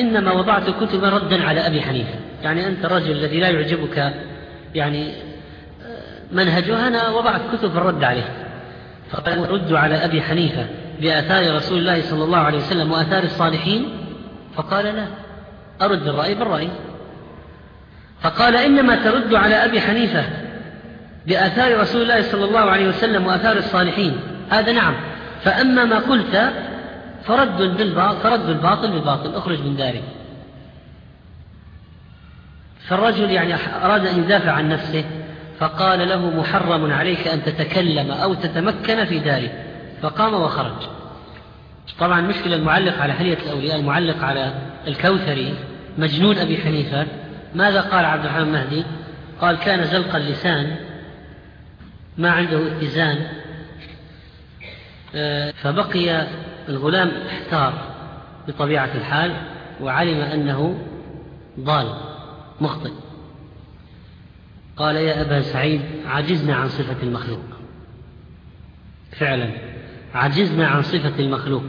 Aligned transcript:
إنما 0.00 0.32
وضعت 0.32 0.70
كتبا 0.70 1.08
ردا 1.08 1.44
على 1.44 1.66
أبي 1.66 1.82
حنيفة. 1.82 2.14
يعني 2.42 2.66
أنت 2.66 2.84
الرجل 2.84 3.10
الذي 3.10 3.40
لا 3.40 3.48
يعجبك 3.48 4.14
يعني 4.74 5.12
منهجه 6.32 6.88
أنا 6.88 7.08
وضعت 7.08 7.40
كتب 7.52 7.76
الرد 7.76 8.04
عليه. 8.04 8.28
فقال 9.10 9.50
رد 9.50 9.72
على 9.72 9.94
أبي 9.94 10.22
حنيفة 10.22 10.66
بآثار 11.00 11.56
رسول 11.56 11.78
الله 11.78 12.02
صلى 12.02 12.24
الله 12.24 12.38
عليه 12.38 12.58
وسلم 12.58 12.92
وآثار 12.92 13.22
الصالحين؟ 13.22 13.88
فقال 14.56 14.84
لا. 14.84 15.06
أرد 15.82 16.08
الرأي 16.08 16.34
بالرأي. 16.34 16.68
فقال 18.20 18.56
إنما 18.56 18.96
ترد 18.96 19.34
على 19.34 19.54
أبي 19.54 19.80
حنيفة 19.80 20.24
بآثار 21.26 21.80
رسول 21.80 22.02
الله 22.02 22.22
صلى 22.22 22.44
الله 22.44 22.60
عليه 22.60 22.88
وسلم 22.88 23.26
وآثار 23.26 23.56
الصالحين. 23.56 24.20
هذا 24.50 24.72
نعم. 24.72 24.94
فأما 25.42 25.84
ما 25.84 25.98
قلت 25.98 26.52
فرد 27.26 27.76
بالباطل 27.76 28.20
فرد 28.20 28.48
الباطل 28.48 28.90
بالباطل 28.90 29.34
اخرج 29.34 29.60
من 29.60 29.76
داري. 29.76 30.02
فالرجل 32.88 33.30
يعني 33.30 33.54
أراد 33.54 34.06
أن 34.06 34.18
يدافع 34.18 34.52
عن 34.52 34.68
نفسه 34.68 35.04
فقال 35.58 36.08
له 36.08 36.30
محرم 36.30 36.92
عليك 36.92 37.28
أن 37.28 37.44
تتكلم 37.44 38.10
أو 38.10 38.34
تتمكن 38.34 39.04
في 39.04 39.18
داري. 39.18 39.50
فقام 40.02 40.34
وخرج. 40.34 40.88
طبعا 41.98 42.20
مشكلة 42.20 42.56
المعلق 42.56 42.98
على 42.98 43.12
حلية 43.12 43.38
الأولياء 43.46 43.80
المعلق 43.80 44.24
على 44.24 44.54
الكوثري 44.86 45.54
مجنون 45.98 46.38
أبي 46.38 46.58
حنيفة. 46.58 47.06
ماذا 47.54 47.80
قال 47.80 48.04
عبد 48.04 48.24
الرحمن 48.24 48.42
المهدي 48.42 48.84
قال 49.40 49.58
كان 49.58 49.84
زلق 49.84 50.16
اللسان 50.16 50.76
ما 52.18 52.30
عنده 52.30 52.66
اتزان. 52.66 53.26
آه، 55.14 55.50
فبقي 55.50 56.26
الغلام 56.68 57.08
احتار 57.08 57.94
بطبيعة 58.48 58.90
الحال 58.94 59.36
وعلم 59.80 60.20
أنه 60.20 60.78
ضال 61.60 61.94
مخطئ. 62.60 62.92
قال 64.76 64.96
يا 64.96 65.20
أبا 65.20 65.40
سعيد 65.40 65.80
عجزنا 66.06 66.54
عن 66.54 66.68
صفة 66.68 67.02
المخلوق. 67.02 67.44
فعلا 69.12 69.50
عجزنا 70.14 70.66
عن 70.66 70.82
صفة 70.82 71.18
المخلوق. 71.18 71.64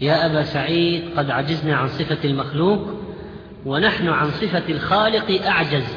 يا 0.00 0.26
أبا 0.26 0.42
سعيد 0.42 1.18
قد 1.18 1.30
عجزنا 1.30 1.76
عن 1.76 1.88
صفة 1.88 2.18
المخلوق 2.24 2.90
ونحن 3.66 4.08
عن 4.08 4.30
صفة 4.30 4.62
الخالق 4.68 5.46
أعجز 5.46 5.96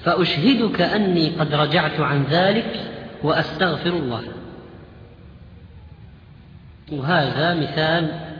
فأشهدك 0.00 0.80
أني 0.80 1.30
قد 1.30 1.54
رجعت 1.54 2.00
عن 2.00 2.22
ذلك 2.22 2.80
وأستغفر 3.22 3.90
الله. 3.90 4.22
وهذا 6.92 7.54
مثال 7.54 8.30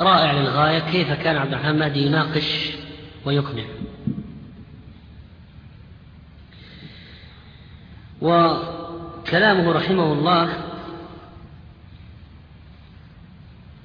رائع 0.00 0.32
للغاية 0.32 0.78
كيف 0.78 1.12
كان 1.12 1.36
عبد 1.36 1.52
الرحمن 1.52 1.78
مهدي 1.78 2.06
يناقش 2.06 2.70
ويقنع. 3.24 3.64
وكلامه 8.20 9.72
رحمه 9.72 10.12
الله 10.12 10.48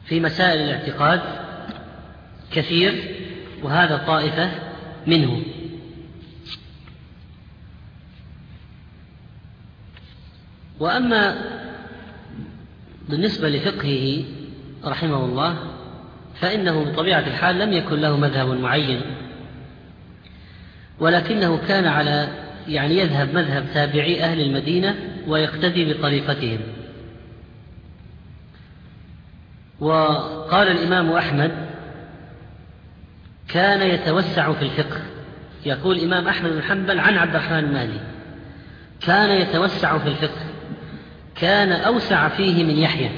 في 0.06 0.20
مسائل 0.20 0.62
الاعتقاد 0.62 1.22
كثير 2.52 3.20
وهذا 3.64 3.98
طائفة 3.98 4.52
منه. 5.08 5.44
وأما 10.80 11.53
بالنسبة 13.10 13.50
لفقهه 13.50 14.24
رحمه 14.86 15.26
الله 15.26 15.58
فإنه 16.42 16.84
بطبيعة 16.84 17.20
الحال 17.20 17.60
لم 17.60 17.74
يكن 17.74 17.96
له 18.02 18.18
مذهب 18.18 18.48
معين 18.48 19.02
ولكنه 21.00 21.58
كان 21.68 21.86
على 21.86 22.28
يعني 22.68 22.98
يذهب 22.98 23.34
مذهب 23.34 23.66
تابعي 23.74 24.24
أهل 24.24 24.42
المدينة 24.42 24.96
ويقتدي 25.28 25.94
بطريقتهم 25.94 26.60
وقال 29.80 30.68
الإمام 30.68 31.12
أحمد 31.12 31.52
كان 33.48 33.82
يتوسع 33.82 34.54
في 34.54 34.62
الفقه. 34.62 35.02
يقول 35.66 35.98
الإمام 35.98 36.28
أحمد 36.28 36.52
بن 36.52 36.64
حنبل 36.64 37.00
عن 37.00 37.18
عبد 37.18 37.36
الرحمن 37.36 37.60
المالي 37.60 38.00
كان 39.02 39.42
يتوسع 39.42 39.98
في 39.98 40.08
الفقه. 40.08 40.43
كان 41.44 41.72
أوسع 41.72 42.28
فيه 42.28 42.64
من 42.64 42.78
يحيى 42.78 43.12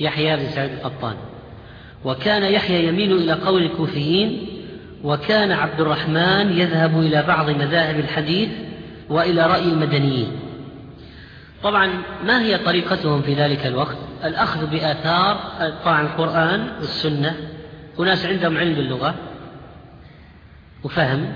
يحيى 0.00 0.36
بن 0.36 0.48
سعيد 0.48 0.72
القطان. 0.72 1.16
وكان 2.04 2.42
يحيى 2.42 2.88
يميل 2.88 3.12
إلى 3.12 3.32
قول 3.32 3.62
الكوفيين 3.62 4.46
وكان 5.04 5.52
عبد 5.52 5.80
الرحمن 5.80 6.58
يذهب 6.58 7.00
إلى 7.00 7.22
بعض 7.22 7.50
مذاهب 7.50 8.00
الحديث 8.00 8.48
وإلى 9.08 9.46
رأي 9.46 9.64
المدنيين. 9.64 10.28
طبعا 11.62 11.90
ما 12.24 12.42
هي 12.42 12.58
طريقتهم 12.58 13.22
في 13.22 13.34
ذلك 13.34 13.66
الوقت؟ 13.66 13.96
الأخذ 14.24 14.66
بآثار 14.66 15.40
طبعا 15.84 16.02
القرآن 16.02 16.68
والسنة. 16.78 17.34
وناس 17.98 18.26
عندهم 18.26 18.58
علم 18.58 18.74
باللغة 18.74 19.14
وفهم 20.84 21.32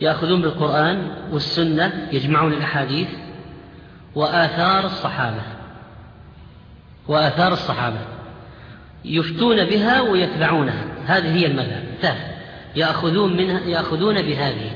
يأخذون 0.00 0.42
بالقرآن 0.42 1.10
والسنة 1.32 2.08
يجمعون 2.12 2.52
الأحاديث. 2.52 3.08
وآثار 4.14 4.84
الصحابة. 4.84 5.42
وآثار 7.08 7.52
الصحابة. 7.52 8.00
يفتون 9.04 9.64
بها 9.64 10.00
ويتبعونها. 10.00 10.84
هذه 11.06 11.36
هي 11.36 11.46
المذهب. 11.46 11.84
انتهى 11.96 12.34
يأخذون 12.76 13.36
منها 13.36 13.60
يأخذون 13.60 14.22
بهذه. 14.22 14.70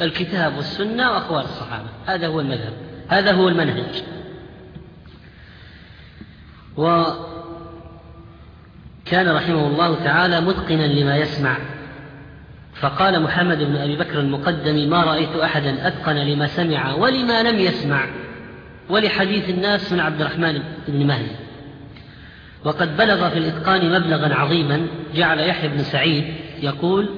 الكتاب 0.00 0.56
والسنة 0.56 1.10
وأقوال 1.10 1.44
الصحابة. 1.44 1.88
هذا 2.06 2.26
هو 2.26 2.40
المذهب. 2.40 2.72
هذا 3.08 3.32
هو 3.32 3.48
المنهج. 3.48 4.02
وكان 6.76 7.18
رحمه 9.28 9.66
الله 9.66 10.04
تعالى 10.04 10.40
متقنا 10.40 10.82
لما 10.82 11.16
يسمع. 11.16 11.56
فقال 12.74 13.22
محمد 13.22 13.58
بن 13.58 13.76
أبي 13.76 13.96
بكر 13.96 14.20
المقدم 14.20 14.90
ما 14.90 15.04
رأيت 15.04 15.36
أحدا 15.36 15.86
أتقن 15.86 16.16
لما 16.16 16.46
سمع 16.46 16.94
ولما 16.94 17.42
لم 17.42 17.58
يسمع. 17.58 18.06
ولحديث 18.90 19.48
الناس 19.48 19.92
من 19.92 20.00
عبد 20.00 20.20
الرحمن 20.20 20.62
بن 20.88 21.06
مهدي. 21.06 21.36
وقد 22.64 22.96
بلغ 22.96 23.30
في 23.30 23.38
الإتقان 23.38 24.00
مبلغا 24.00 24.34
عظيما 24.34 24.86
جعل 25.14 25.40
يحيى 25.40 25.68
بن 25.68 25.82
سعيد 25.82 26.24
يقول 26.62 27.10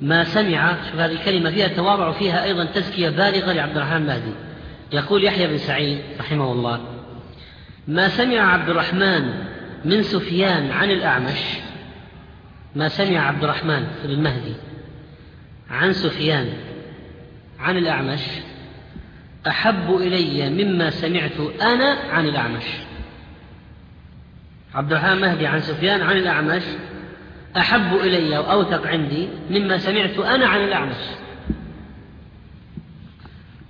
ما 0.00 0.24
سمع 0.24 0.76
شوف 0.90 1.00
هذه 1.00 1.12
الكلمة 1.12 1.50
فيها 1.50 1.68
تواضع 1.68 2.12
فيها 2.12 2.44
أيضا 2.44 2.64
تزكية 2.64 3.08
بالغة 3.08 3.52
لعبد 3.52 3.76
الرحمن 3.76 4.06
مهدي. 4.06 4.32
يقول 4.92 5.24
يحيى 5.24 5.46
بن 5.46 5.58
سعيد 5.58 5.98
رحمه 6.20 6.52
الله 6.52 6.80
ما 7.88 8.08
سمع 8.08 8.52
عبد 8.52 8.70
الرحمن 8.70 9.44
من 9.84 10.02
سفيان 10.02 10.70
عن 10.70 10.90
الأعمش؟ 10.90 11.40
ما 12.76 12.88
سمع 12.88 13.18
عبد 13.18 13.44
الرحمن 13.44 13.86
بن 14.04 14.22
مهدي 14.22 14.54
عن 15.70 15.92
سفيان 15.92 16.48
عن 17.58 17.76
الأعمش؟ 17.76 18.20
أحب 19.48 19.94
إلي 19.94 20.64
مما 20.64 20.90
سمعت 20.90 21.40
أنا 21.62 21.98
عن 22.10 22.26
الأعمش. 22.26 22.64
عبد 24.74 24.92
الرحمن 24.92 25.20
مهدي 25.20 25.46
عن 25.46 25.60
سفيان 25.60 26.02
عن 26.02 26.16
الأعمش. 26.16 26.62
أحب 27.56 27.94
إلي 27.94 28.38
وأوثق 28.38 28.86
عندي 28.86 29.28
مما 29.50 29.78
سمعت 29.78 30.18
أنا 30.18 30.46
عن 30.46 30.64
الأعمش. 30.64 31.04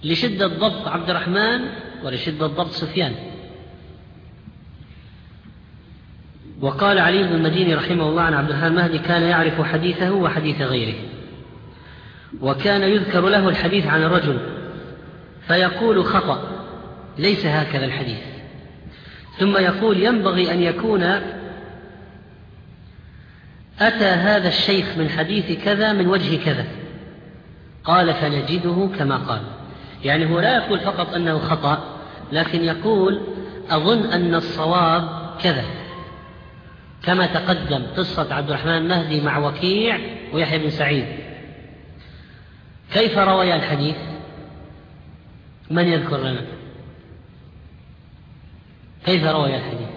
لشدة 0.04 0.46
ضبط 0.46 0.88
عبد 0.88 1.10
الرحمن 1.10 1.60
ولشدة 2.04 2.46
ضبط 2.46 2.70
سفيان. 2.70 3.12
وقال 6.60 6.98
علي 6.98 7.22
بن 7.22 7.34
المديني 7.34 7.74
رحمه 7.74 8.08
الله 8.08 8.22
عن 8.22 8.34
عبد 8.34 8.50
الرحمن 8.50 8.68
المهدي 8.68 8.98
كان 8.98 9.22
يعرف 9.22 9.60
حديثه 9.60 10.10
وحديث 10.12 10.60
غيره. 10.60 10.94
وكان 12.40 12.82
يذكر 12.82 13.28
له 13.28 13.48
الحديث 13.48 13.86
عن 13.86 14.02
الرجل 14.02 14.57
فيقول 15.48 16.04
خطأ. 16.04 16.42
ليس 17.18 17.46
هكذا 17.46 17.84
الحديث. 17.84 18.18
ثم 19.38 19.56
يقول 19.56 20.02
ينبغي 20.02 20.52
أن 20.52 20.62
يكون 20.62 21.02
أتى 23.80 24.04
هذا 24.04 24.48
الشيخ 24.48 24.86
من 24.96 25.08
حديث 25.08 25.64
كذا 25.64 25.92
من 25.92 26.06
وجه 26.06 26.44
كذا. 26.44 26.66
قال 27.84 28.14
فنجده 28.14 28.90
كما 28.98 29.16
قال. 29.16 29.40
يعني 30.04 30.30
هو 30.30 30.40
لا 30.40 30.56
يقول 30.56 30.80
فقط 30.80 31.14
أنه 31.14 31.38
خطأ 31.38 31.84
لكن 32.32 32.64
يقول 32.64 33.20
أظن 33.70 34.12
أن 34.12 34.34
الصواب 34.34 35.08
كذا. 35.42 35.64
كما 37.02 37.26
تقدم 37.26 37.82
قصة 37.96 38.34
عبد 38.34 38.48
الرحمن 38.48 38.76
المهدي 38.76 39.20
مع 39.20 39.38
وكيع 39.38 39.98
ويحيى 40.32 40.58
بن 40.58 40.70
سعيد. 40.70 41.06
كيف 42.92 43.18
روي 43.18 43.54
الحديث؟ 43.54 43.96
من 45.70 45.88
يذكر 45.88 46.16
لنا؟ 46.16 46.46
كيف 49.04 49.24
روي 49.24 49.56
الحديث 49.56 49.88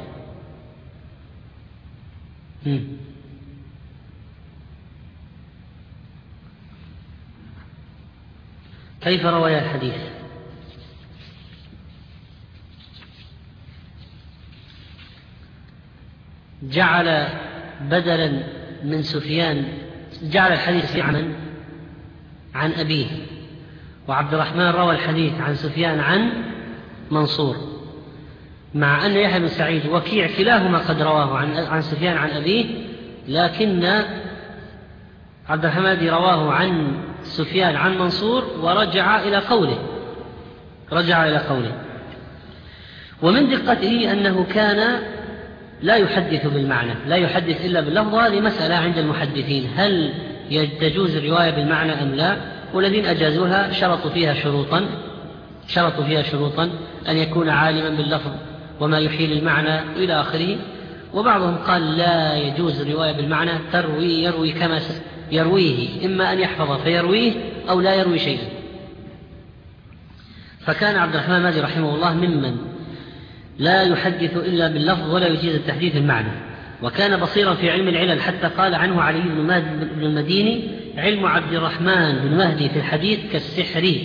كيف 9.01 9.25
روي 9.25 9.59
الحديث 9.59 9.95
جعل 16.63 17.27
بدلا 17.81 18.43
من 18.83 19.03
سفيان 19.03 19.65
جعل 20.23 20.53
الحديث 20.53 20.95
عمل 20.95 21.35
عن 22.53 22.71
أبيه. 22.71 23.07
وعبد 24.11 24.33
الرحمن 24.33 24.69
روى 24.69 24.95
الحديث 24.95 25.33
عن 25.41 25.55
سفيان 25.55 25.99
عن 25.99 26.29
منصور 27.11 27.55
مع 28.73 29.05
أن 29.05 29.11
يحيى 29.11 29.39
بن 29.39 29.47
سعيد 29.47 29.85
وكيع 29.85 30.29
كلاهما 30.37 30.77
قد 30.77 31.01
رواه 31.01 31.37
عن 31.37 31.57
عن 31.57 31.81
سفيان 31.81 32.17
عن 32.17 32.29
أبيه 32.29 32.65
لكن 33.27 34.03
عبد 35.49 35.65
الرحمن 35.65 36.09
رواه 36.09 36.51
عن 36.51 36.91
سفيان 37.23 37.75
عن 37.75 37.97
منصور 37.97 38.43
ورجع 38.61 39.19
إلى 39.23 39.37
قوله 39.37 39.77
رجع 40.91 41.27
إلى 41.27 41.37
قوله. 41.37 41.71
ومن 43.21 43.49
دقته 43.49 44.11
أنه 44.11 44.43
كان 44.43 45.01
لا 45.81 45.95
يحدث 45.95 46.47
بالمعنى 46.47 46.93
لا 47.07 47.15
يحدث 47.15 47.65
إلا 47.65 47.81
باللفظ 47.81 48.15
هذه 48.15 48.39
مسألة 48.39 48.75
عند 48.75 48.97
المحدثين 48.97 49.69
هل 49.75 50.13
تجوز 50.81 51.15
الرواية 51.15 51.51
بالمعنى 51.51 51.91
أم 51.91 52.15
لا؟ 52.15 52.60
والذين 52.73 53.05
أجازوها 53.05 53.71
شرطوا 53.71 54.11
فيها 54.11 54.33
شروطا 54.33 54.85
شرطوا 55.67 56.03
فيها 56.03 56.23
شروطا 56.23 56.69
أن 57.09 57.17
يكون 57.17 57.49
عالما 57.49 57.89
باللفظ 57.89 58.31
وما 58.79 58.99
يحيل 58.99 59.31
المعنى 59.31 59.79
إلى 59.79 60.21
آخره. 60.21 60.57
وبعضهم 61.13 61.55
قال 61.55 61.97
لا 61.97 62.37
يجوز 62.37 62.81
الرواية 62.81 63.11
بالمعنى 63.11 63.51
تروي 63.71 64.23
يروي 64.23 64.51
كما 64.51 64.81
يرويه 65.31 66.05
إما 66.05 66.33
أن 66.33 66.39
يحفظ 66.39 66.81
فيرويه 66.83 67.33
أو 67.69 67.81
لا 67.81 67.95
يروي 67.95 68.19
شيئا. 68.19 68.47
فكان 70.59 70.95
عبد 70.95 71.15
الرحمن 71.15 71.41
مازي 71.41 71.61
رحمه 71.61 71.95
الله 71.95 72.13
ممن 72.13 72.57
لا 73.59 73.83
يحدث 73.83 74.37
إلا 74.37 74.67
باللفظ 74.67 75.13
ولا 75.13 75.27
يجيز 75.27 75.55
التحديث 75.55 75.95
المعنى. 75.95 76.31
وكان 76.83 77.19
بصيرا 77.19 77.53
في 77.53 77.71
علم 77.71 77.87
العلل 77.87 78.21
حتى 78.21 78.47
قال 78.47 78.75
عنه 78.75 79.01
علي 79.01 79.19
بن 79.19 80.03
المديني 80.03 80.80
علم 80.97 81.25
عبد 81.25 81.53
الرحمن 81.53 82.19
بن 82.19 82.37
مهدي 82.37 82.69
في 82.69 82.75
الحديث 82.75 83.19
كالسحر. 83.31 83.95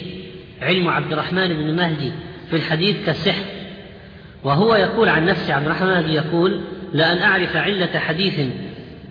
علم 0.63 0.89
عبد 0.89 1.13
الرحمن 1.13 1.49
بن 1.49 1.77
مهدي 1.77 2.13
في 2.51 2.57
الحديث 2.57 3.07
كالسحر. 3.07 3.45
وهو 4.45 4.75
يقول 4.75 5.09
عن 5.09 5.27
نفسه 5.27 5.55
عبد 5.55 5.67
الرحمن 5.67 5.89
مهدي 5.89 6.13
يقول 6.13 6.61
لأن 6.93 7.19
أعرف 7.19 7.57
علة 7.57 7.99
حديث 7.99 8.41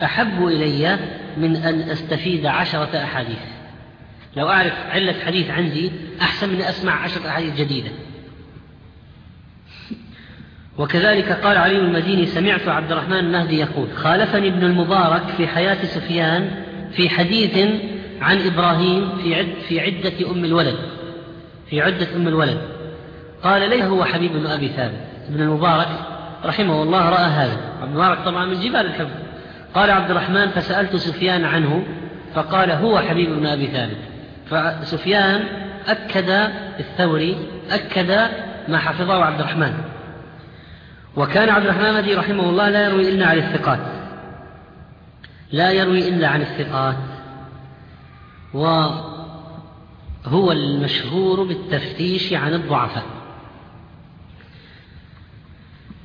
أحب 0.03 0.47
إلي 0.47 0.99
من 1.37 1.55
أن 1.55 1.81
أستفيد 1.81 2.45
عشرة 2.45 2.97
أحاديث. 3.03 3.39
لو 4.37 4.49
أعرف 4.49 4.73
علة 4.89 5.15
حديث 5.25 5.49
عندي 5.49 5.91
أحسن 6.21 6.49
من 6.49 6.61
أسمع 6.61 7.03
عشرة 7.03 7.27
أحاديث 7.27 7.55
جديدة. 7.55 7.89
وكذلك 10.77 11.31
قال 11.31 11.57
علي 11.57 11.77
المديني 11.77 12.25
سمعت 12.25 12.67
عبد 12.67 12.91
الرحمن 12.91 13.17
المهدي 13.17 13.59
يقول 13.59 13.87
خالفني 13.95 14.47
ابن 14.47 14.63
المبارك 14.63 15.27
في 15.37 15.47
حياة 15.47 15.85
سفيان 15.85 16.64
في 16.95 17.09
حديث 17.09 17.57
عن 18.21 18.47
إبراهيم 18.47 19.09
في 19.23 19.35
عد 19.35 19.53
في 19.67 19.79
عدة 19.79 20.31
أم 20.31 20.45
الولد 20.45 20.75
في 21.69 21.81
عدة 21.81 22.07
أم 22.15 22.27
الولد. 22.27 22.61
قال 23.43 23.69
ليس 23.69 23.83
هو 23.83 24.05
حبيب 24.05 24.33
بن 24.33 24.45
أبي 24.47 24.67
ثابت. 24.67 24.99
ابن 25.29 25.41
المبارك 25.41 25.87
رحمه 26.45 26.83
الله 26.83 27.09
رأى 27.09 27.25
هذا. 27.25 27.57
عبد 27.81 27.91
المبارك 27.91 28.19
طبعا 28.25 28.45
من 28.45 28.59
جبال 28.59 28.85
الحفظ. 28.85 29.11
قال 29.75 29.91
عبد 29.91 30.11
الرحمن 30.11 30.49
فسألت 30.49 30.95
سفيان 30.95 31.45
عنه 31.45 31.83
فقال 32.35 32.71
هو 32.71 32.99
حبيب 32.99 33.29
بن 33.29 33.45
أبي 33.45 33.67
ثابت. 33.67 33.97
فسفيان 34.49 35.43
أكد 35.87 36.49
الثوري 36.79 37.37
أكد 37.71 38.29
ما 38.67 38.77
حفظه 38.77 39.25
عبد 39.25 39.39
الرحمن. 39.39 39.73
وكان 41.15 41.49
عبد 41.49 41.65
الرحمن 41.65 42.17
رحمه 42.17 42.49
الله 42.49 42.69
لا 42.69 42.85
يروي 42.85 43.09
إلا 43.09 43.25
عن 43.27 43.37
الثقات. 43.37 43.79
لا 45.51 45.71
يروي 45.71 46.09
إلا 46.09 46.27
عن 46.27 46.41
الثقات 46.41 46.95
وهو 48.53 50.51
المشهور 50.51 51.43
بالتفتيش 51.43 52.33
عن 52.33 52.53
الضعفاء. 52.53 53.05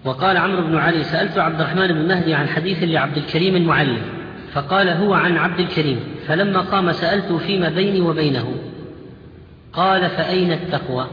وقال 0.04 0.37
عمرو 0.37 0.62
بن 0.62 0.76
علي 0.76 1.04
سألت 1.04 1.38
عبد 1.38 1.60
الرحمن 1.60 1.87
بن 1.87 2.08
مهدي 2.08 2.34
عن 2.34 2.48
حديث 2.48 2.82
لعبد 2.82 3.16
الكريم 3.16 3.56
المعلم 3.56 4.02
فقال 4.52 4.88
هو 4.88 5.14
عن 5.14 5.37
عبد 5.37 5.60
الكريم. 5.60 6.00
فلما 6.26 6.60
قام 6.60 6.92
سألته 6.92 7.38
فيما 7.38 7.69
بيني 7.69 8.00
وبينه 8.00 8.54
قال 9.72 10.10
فأين 10.10 10.52
التقوى؟ 10.52 11.06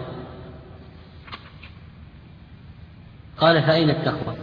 قال 3.37 3.63
فأين 3.63 3.89
التقوى؟ 3.89 4.36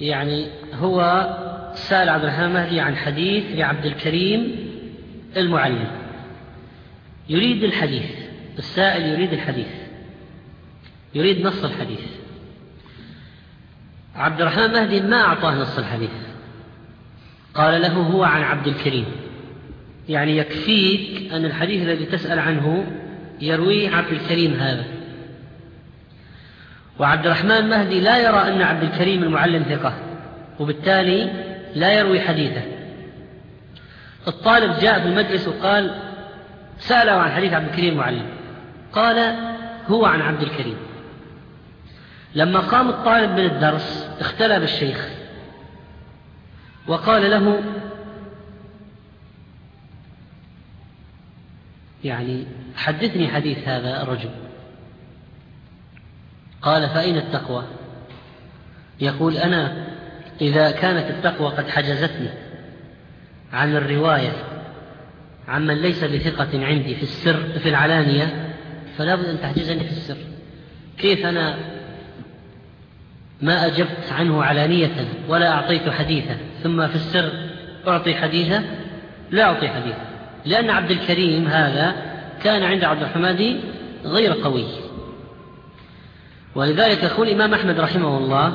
يعني 0.00 0.46
هو 0.74 1.26
سأل 1.74 2.08
عبد 2.08 2.24
الرحمن 2.24 2.52
مهدي 2.52 2.80
عن 2.80 2.96
حديث 2.96 3.44
لعبد 3.50 3.86
الكريم 3.86 4.56
المعلم. 5.36 5.88
يريد 7.28 7.64
الحديث 7.64 8.10
السائل 8.58 9.06
يريد 9.06 9.32
الحديث. 9.32 9.68
يريد 11.14 11.46
نص 11.46 11.64
الحديث. 11.64 12.00
عبد 14.14 14.40
الرحمن 14.40 14.72
مهدي 14.72 15.00
ما 15.00 15.20
أعطاه 15.20 15.54
نص 15.54 15.78
الحديث. 15.78 16.10
قال 17.54 17.82
له 17.82 17.92
هو 17.92 18.24
عن 18.24 18.42
عبد 18.42 18.66
الكريم. 18.66 19.06
يعني 20.08 20.36
يكفيك 20.36 21.32
أن 21.32 21.44
الحديث 21.44 21.82
الذي 21.82 22.04
تسأل 22.04 22.38
عنه 22.38 22.86
يرويه 23.40 23.90
عبد 23.90 24.12
الكريم 24.12 24.54
هذا. 24.54 24.84
وعبد 26.98 27.26
الرحمن 27.26 27.68
مهدي 27.68 28.00
لا 28.00 28.18
يرى 28.18 28.48
أن 28.48 28.62
عبد 28.62 28.82
الكريم 28.82 29.22
المعلم 29.22 29.62
ثقة 29.62 29.94
وبالتالي 30.60 31.30
لا 31.74 31.92
يروي 31.92 32.20
حديثه. 32.20 32.62
الطالب 34.28 34.78
جاء 34.78 35.00
في 35.00 35.06
المجلس 35.08 35.48
وقال 35.48 35.94
سأله 36.78 37.12
عن 37.12 37.30
حديث 37.30 37.52
عبد 37.52 37.68
الكريم 37.68 37.92
المعلم. 37.92 38.26
قال 38.92 39.36
هو 39.88 40.06
عن 40.06 40.20
عبد 40.20 40.42
الكريم. 40.42 40.76
لما 42.34 42.60
قام 42.60 42.88
الطالب 42.88 43.30
من 43.30 43.44
الدرس 43.44 44.08
اختلى 44.20 44.60
بالشيخ 44.60 45.08
وقال 46.86 47.30
له 47.30 47.62
يعني 52.04 52.46
حدثني 52.76 53.28
حديث 53.28 53.68
هذا 53.68 54.02
الرجل. 54.02 54.45
قال 56.62 56.88
فأين 56.88 57.16
التقوى؟ 57.16 57.64
يقول 59.00 59.36
أنا 59.36 59.86
إذا 60.40 60.70
كانت 60.70 61.10
التقوى 61.10 61.48
قد 61.48 61.68
حجزتني 61.68 62.28
عن 63.52 63.76
الرواية 63.76 64.32
عمن 65.48 65.74
ليس 65.74 66.04
بثقة 66.04 66.64
عندي 66.66 66.94
في 66.94 67.02
السر 67.02 67.58
في 67.58 67.68
العلانية 67.68 68.54
فلا 68.98 69.14
بد 69.14 69.24
أن 69.24 69.40
تحجزني 69.40 69.84
في 69.84 69.90
السر. 69.90 70.16
كيف 70.98 71.26
أنا 71.26 71.56
ما 73.42 73.66
أجبت 73.66 74.12
عنه 74.12 74.44
علانية 74.44 75.08
ولا 75.28 75.52
أعطيت 75.52 75.88
حديثا؟ 75.88 76.36
ثم 76.62 76.86
في 76.86 76.94
السر 76.94 77.32
أعطي 77.88 78.14
حديثا؟ 78.14 78.64
لا 79.30 79.44
أعطي 79.44 79.68
حديثا. 79.68 80.06
لأن 80.44 80.70
عبد 80.70 80.90
الكريم 80.90 81.48
هذا 81.48 81.96
كان 82.42 82.62
عند 82.62 82.84
عبد 82.84 83.02
الحمادي 83.02 83.56
غير 84.04 84.32
قوي. 84.32 84.85
ولذلك 86.56 87.02
يقول 87.02 87.28
الإمام 87.28 87.54
أحمد 87.54 87.80
رحمه 87.80 88.18
الله 88.18 88.52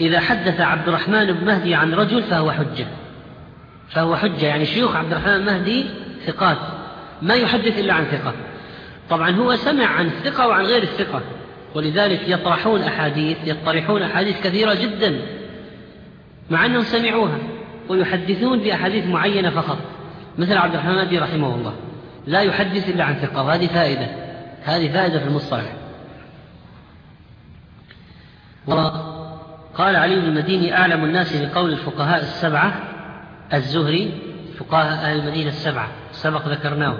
إذا 0.00 0.20
حدث 0.20 0.60
عبد 0.60 0.88
الرحمن 0.88 1.32
بن 1.32 1.46
مهدي 1.46 1.74
عن 1.74 1.94
رجل 1.94 2.22
فهو 2.22 2.52
حجة. 2.52 2.86
فهو 3.88 4.16
حجة 4.16 4.46
يعني 4.46 4.66
شيوخ 4.66 4.96
عبد 4.96 5.12
الرحمن 5.12 5.34
المهدي 5.34 5.86
ثقات 6.26 6.56
ما 7.22 7.34
يحدث 7.34 7.78
إلا 7.78 7.94
عن 7.94 8.04
ثقة. 8.04 8.32
طبعا 9.10 9.30
هو 9.30 9.56
سمع 9.56 9.86
عن 9.86 10.06
الثقة 10.06 10.48
وعن 10.48 10.64
غير 10.64 10.82
الثقة 10.82 11.20
ولذلك 11.74 12.28
يطرحون 12.28 12.82
أحاديث 12.82 13.36
يطرحون 13.44 14.02
أحاديث 14.02 14.40
كثيرة 14.42 14.74
جدا 14.74 15.20
مع 16.50 16.66
أنهم 16.66 16.82
سمعوها 16.82 17.38
ويحدثون 17.88 18.58
بأحاديث 18.58 19.06
معينة 19.06 19.50
فقط. 19.50 19.78
مثل 20.38 20.56
عبد 20.56 20.74
الرحمن 20.74 20.92
المهدي 20.92 21.18
رحمه 21.18 21.54
الله 21.54 21.74
لا 22.26 22.40
يحدث 22.40 22.88
إلا 22.88 23.04
عن 23.04 23.14
ثقة 23.14 23.42
وهذه 23.42 23.66
فائدة 23.66 24.06
هذه 24.64 24.92
فائدة 24.92 25.18
في 25.18 25.26
المصطلح. 25.26 25.83
وقال 28.66 29.96
علي 29.96 30.20
بن 30.20 30.24
المديني 30.24 30.76
أعلم 30.78 31.04
الناس 31.04 31.36
بقول 31.36 31.72
الفقهاء 31.72 32.20
السبعة 32.20 32.72
الزهري 33.54 34.20
فقهاء 34.58 34.92
أهل 34.92 35.18
المدينة 35.18 35.48
السبعة 35.48 35.88
سبق 36.12 36.48
ذكرناه 36.48 36.96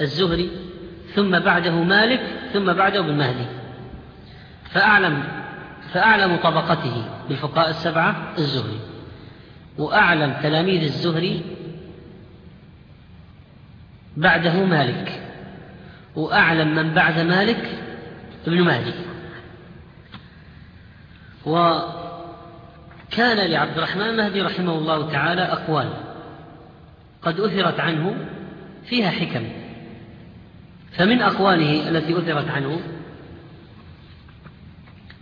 الزهري 0.00 0.50
ثم 1.14 1.38
بعده 1.38 1.82
مالك 1.82 2.20
ثم 2.52 2.72
بعده 2.72 3.00
ابن 3.00 3.14
مهدي. 3.14 3.46
فأعلم 4.70 5.24
فأعلم 5.92 6.36
طبقته 6.36 7.04
بالفقهاء 7.28 7.70
السبعة 7.70 8.16
الزهري. 8.38 8.80
وأعلم 9.78 10.36
تلاميذ 10.42 10.82
الزهري 10.82 11.42
بعده 14.16 14.64
مالك. 14.64 15.22
وأعلم 16.16 16.74
من 16.74 16.94
بعد 16.94 17.18
مالك 17.18 17.68
ابن 18.46 18.60
مهدي. 18.62 18.92
وكان 21.48 23.50
لعبد 23.50 23.76
الرحمن 23.76 24.16
مهدي 24.16 24.42
رحمه 24.42 24.72
الله 24.72 25.12
تعالى 25.12 25.42
أقوال 25.42 25.90
قد 27.22 27.40
أثرت 27.40 27.80
عنه 27.80 28.16
فيها 28.84 29.10
حكم. 29.10 29.48
فمن 30.92 31.22
أقواله 31.22 31.88
التي 31.88 32.18
أثرت 32.18 32.48
عنه 32.48 32.80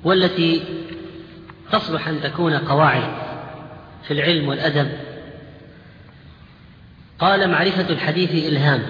والتي 0.05 0.63
تصلح 1.73 2.09
أن 2.09 2.21
تكون 2.21 2.53
قواعد 2.53 3.13
في 4.03 4.11
العلم 4.11 4.49
والأدب 4.49 4.89
قال 7.19 7.51
معرفة 7.51 7.91
الحديث 7.91 8.49
إلهام 8.49 8.83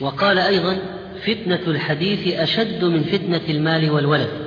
وقال 0.00 0.38
أيضا 0.38 0.78
فتنة 1.26 1.60
الحديث 1.66 2.34
أشد 2.34 2.84
من 2.84 3.02
فتنة 3.02 3.42
المال 3.48 3.90
والولد. 3.90 4.41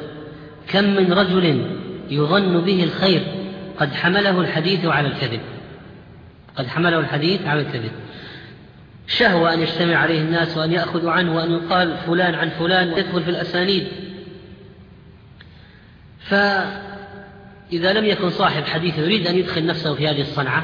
كم 0.67 0.83
من 0.83 1.13
رجل 1.13 1.71
يظن 2.09 2.61
به 2.61 2.83
الخير 2.83 3.23
قد 3.79 3.93
حمله 3.93 4.41
الحديث 4.41 4.85
على 4.85 5.07
الكذب. 5.07 5.41
قد 6.55 6.67
حمله 6.67 6.99
الحديث 6.99 7.47
على 7.47 7.61
الكذب. 7.61 7.91
شهوة 9.07 9.53
أن 9.53 9.61
يجتمع 9.61 9.95
عليه 9.95 10.21
الناس 10.21 10.57
وأن 10.57 10.71
يأخذوا 10.71 11.11
عنه 11.11 11.35
وأن 11.35 11.51
يقال 11.51 11.97
فلان 11.97 12.35
عن 12.35 12.49
فلان 12.49 12.97
يدخل 12.97 13.23
في 13.23 13.29
الأسانيد. 13.29 13.87
فإذا 16.19 17.93
لم 17.93 18.05
يكن 18.05 18.29
صاحب 18.29 18.63
حديث 18.63 18.97
يريد 18.97 19.27
أن 19.27 19.35
يدخل 19.35 19.65
نفسه 19.65 19.95
في 19.95 20.07
هذه 20.07 20.21
الصنعة 20.21 20.63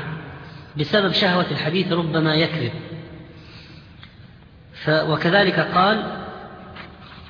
بسبب 0.80 1.12
شهوة 1.12 1.46
الحديث 1.52 1.92
ربما 1.92 2.36
يكذب. 2.36 2.72
وكذلك 4.88 5.60
قال 5.60 6.21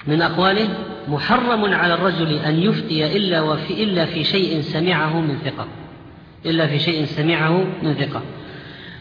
من 0.07 0.21
أقواله 0.21 0.69
محرم 1.07 1.73
على 1.73 1.93
الرجل 1.93 2.33
أن 2.33 2.59
يفتي 2.59 3.17
إلا, 3.17 3.41
وفي 3.41 3.83
إلا 3.83 4.05
في 4.05 4.23
شيء 4.23 4.61
سمعه 4.61 5.21
من 5.21 5.37
ثقة. 5.45 5.67
إلا 6.45 6.67
في 6.67 6.79
شيء 6.79 7.05
سمعه 7.05 7.63
من 7.83 7.93
ثقة. 7.93 8.21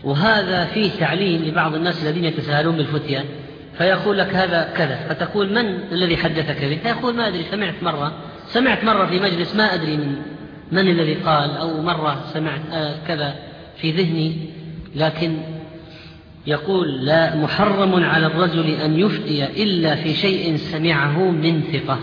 وهذا 0.05 0.65
فيه 0.65 0.91
تعليم 0.91 1.43
لبعض 1.43 1.75
الناس 1.75 2.07
الذين 2.07 2.25
يتساهلون 2.25 2.77
بالفتية. 2.77 3.25
فيقول 3.79 4.19
لك 4.19 4.35
هذا 4.35 4.73
كذا. 4.77 5.07
فتقول 5.09 5.53
من 5.53 5.93
الذي 5.93 6.17
حدثك 6.17 6.65
به؟ 6.65 6.77
فيقول 6.77 7.17
ما 7.17 7.29
أدري 7.29 7.45
سمعت 7.51 7.75
مرة. 7.83 8.13
سمعت 8.47 8.85
مرة 8.85 9.07
في 9.07 9.21
مجلس 9.21 9.57
ما 9.57 9.75
أدري 9.75 9.97
من 9.97 10.17
من 10.73 10.89
الذي 10.89 11.15
قال 11.15 11.57
أو 11.57 11.83
مرة 11.83 12.25
سمعت 12.33 12.61
آه 12.73 12.95
كذا 13.09 13.35
في 13.77 13.91
ذهني. 13.91 14.37
لكن 14.97 15.37
يقول 16.47 17.07
لا 17.07 17.37
محرم 17.37 18.05
على 18.05 18.27
الرجل 18.27 18.67
أن 18.67 19.01
يفتي 19.01 19.63
إلا 19.63 19.95
في 19.95 20.15
شيء 20.15 20.57
سمعه 20.57 21.31
من 21.31 21.63
ثقة. 21.63 21.99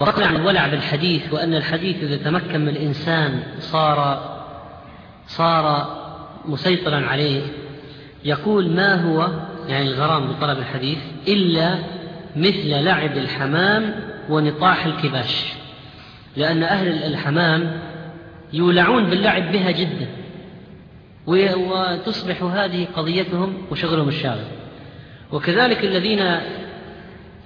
وقال 0.00 0.24
عن 0.24 0.36
الولع 0.36 0.66
بالحديث 0.66 1.32
وأن 1.32 1.54
الحديث 1.54 2.02
إذا 2.02 2.16
تمكن 2.16 2.60
من 2.60 2.68
الإنسان 2.68 3.42
صار 3.60 4.28
صار 5.26 5.96
مسيطرا 6.44 7.06
عليه. 7.06 7.42
يقول 8.24 8.70
ما 8.70 8.94
هو 8.94 9.28
يعني 9.68 9.90
الغرام 9.90 10.26
بطلب 10.26 10.58
الحديث 10.58 10.98
إلا 11.28 11.78
مثل 12.36 12.68
لعب 12.68 13.16
الحمام 13.16 13.94
ونطاح 14.28 14.86
الكباش. 14.86 15.52
لأن 16.36 16.62
أهل 16.62 16.88
الحمام 16.88 17.80
يولعون 18.52 19.04
باللعب 19.04 19.52
بها 19.52 19.70
جدا. 19.70 20.06
وتصبح 21.28 22.42
هذه 22.42 22.86
قضيتهم 22.96 23.66
وشغلهم 23.70 24.08
الشاغل. 24.08 24.44
وكذلك 25.32 25.84
الذين 25.84 26.38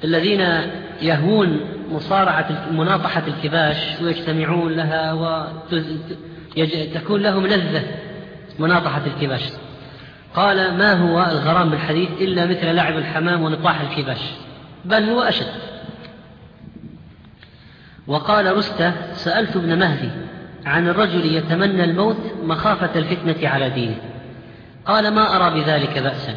الذين 0.05 0.41
يهوون 1.03 1.61
مصارعة 1.91 2.69
مناطحة 2.71 3.23
الكباش 3.27 4.01
ويجتمعون 4.03 4.73
لها 4.73 5.13
وتكون 6.57 7.23
لهم 7.23 7.47
لذة 7.47 7.85
مناطحة 8.59 9.03
الكباش. 9.07 9.43
قال 10.35 10.75
ما 10.75 10.93
هو 10.93 11.23
الغرام 11.31 11.71
بالحديث 11.71 12.09
إلا 12.21 12.47
مثل 12.47 12.67
لعب 12.75 12.99
الحمام 12.99 13.43
ونطاح 13.43 13.81
الكباش؟ 13.81 14.21
بل 14.85 15.03
هو 15.03 15.23
أشد. 15.23 15.53
وقال 18.07 18.57
رستة 18.57 19.13
سألت 19.13 19.57
ابن 19.57 19.79
مهدي 19.79 20.11
عن 20.67 20.89
الرجل 20.89 21.35
يتمنى 21.35 21.85
الموت 21.85 22.17
مخافة 22.45 22.99
الفتنة 22.99 23.49
على 23.49 23.71
دينه. 23.71 23.97
قال 24.87 25.15
ما 25.15 25.37
أرى 25.37 25.61
بذلك 25.61 25.99
بأسا. 25.99 26.35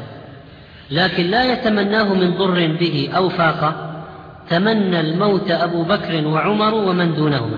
لكن 0.92 1.24
لا 1.24 1.54
يتمناه 1.54 2.14
من 2.14 2.32
ضر 2.38 2.78
به 2.80 3.10
أو 3.16 3.30
فاقة. 3.30 4.02
تمنى 4.50 5.00
الموت 5.00 5.52
أبو 5.52 5.84
بكر 5.84 6.28
وعمر 6.28 6.74
ومن 6.74 7.16
دونهما. 7.16 7.58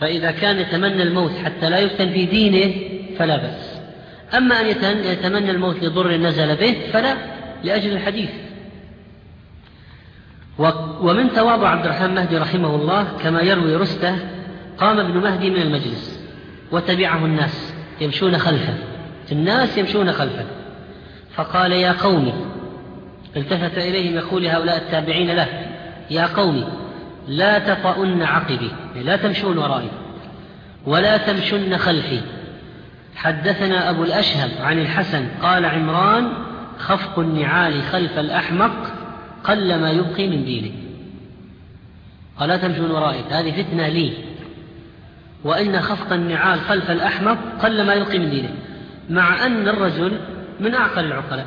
فإذا 0.00 0.30
كان 0.30 0.58
يتمنى 0.58 1.02
الموت 1.02 1.32
حتى 1.44 1.70
لا 1.70 1.78
يفتن 1.78 2.12
في 2.12 2.26
دينه 2.26 2.74
فلا 3.18 3.36
بأس. 3.36 3.80
أما 4.36 4.60
أن 4.60 4.66
يتمنى 5.04 5.50
الموت 5.50 5.82
لضر 5.82 6.16
نزل 6.16 6.56
به 6.56 6.76
فلا 6.92 7.16
لأجل 7.64 7.92
الحديث. 7.92 8.30
ومن 11.00 11.32
تواضع 11.32 11.68
عبد 11.68 11.84
الرحمن 11.84 12.14
مهدي 12.14 12.38
رحمه 12.38 12.74
الله 12.74 13.06
كما 13.22 13.40
يروي 13.40 13.76
رستة 13.76 14.16
قام 14.78 14.98
ابن 14.98 15.18
مهدي 15.18 15.50
من 15.50 15.62
المجلس 15.62 16.20
وتبعه 16.72 17.24
الناس 17.24 17.74
يمشون 18.00 18.38
خلفه 18.38 18.74
الناس 19.32 19.78
يمشون 19.78 20.12
خلفه. 20.12 20.44
فقال 21.34 21.72
يا 21.72 21.92
قوم 21.92 22.32
التفت 23.36 23.78
إليهم 23.78 24.14
يقول 24.14 24.46
هؤلاء 24.46 24.76
التابعين 24.76 25.30
له 25.30 25.48
يا 26.10 26.26
قوم 26.26 26.64
لا 27.28 27.58
تطؤن 27.58 28.22
عقبي 28.22 28.70
لا 29.04 29.16
تمشون 29.16 29.58
ورائي 29.58 29.90
ولا 30.86 31.16
تمشن 31.16 31.76
خلفي. 31.76 32.20
حدثنا 33.16 33.90
أبو 33.90 34.04
الأشهب 34.04 34.50
عن 34.60 34.78
الحسن 34.78 35.28
قال 35.42 35.64
عمران 35.64 36.28
خفق 36.78 37.18
النعال 37.18 37.82
خلف 37.82 38.18
الأحمق 38.18 38.92
قل 39.44 39.80
ما 39.80 39.90
يبقي 39.90 40.28
من 40.28 40.44
دينه 40.44 40.70
قال 42.38 42.48
لا 42.48 42.56
تمشون 42.56 42.90
ورائي 42.90 43.24
هذه 43.30 43.62
فتنة 43.62 43.88
لي. 43.88 44.25
وإن 45.46 45.80
خفق 45.80 46.12
النعال 46.12 46.60
خلف 46.60 46.90
الأحمق 46.90 47.38
قل 47.62 47.86
ما 47.86 47.94
يلقي 47.94 48.18
من 48.18 48.30
دينه 48.30 48.54
مع 49.10 49.46
أن 49.46 49.68
الرجل 49.68 50.12
من 50.60 50.74
أعقل 50.74 51.04
العقلاء. 51.04 51.46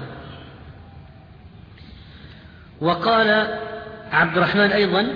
وقال 2.81 3.47
عبد 4.11 4.37
الرحمن 4.37 4.71
أيضا 4.71 5.07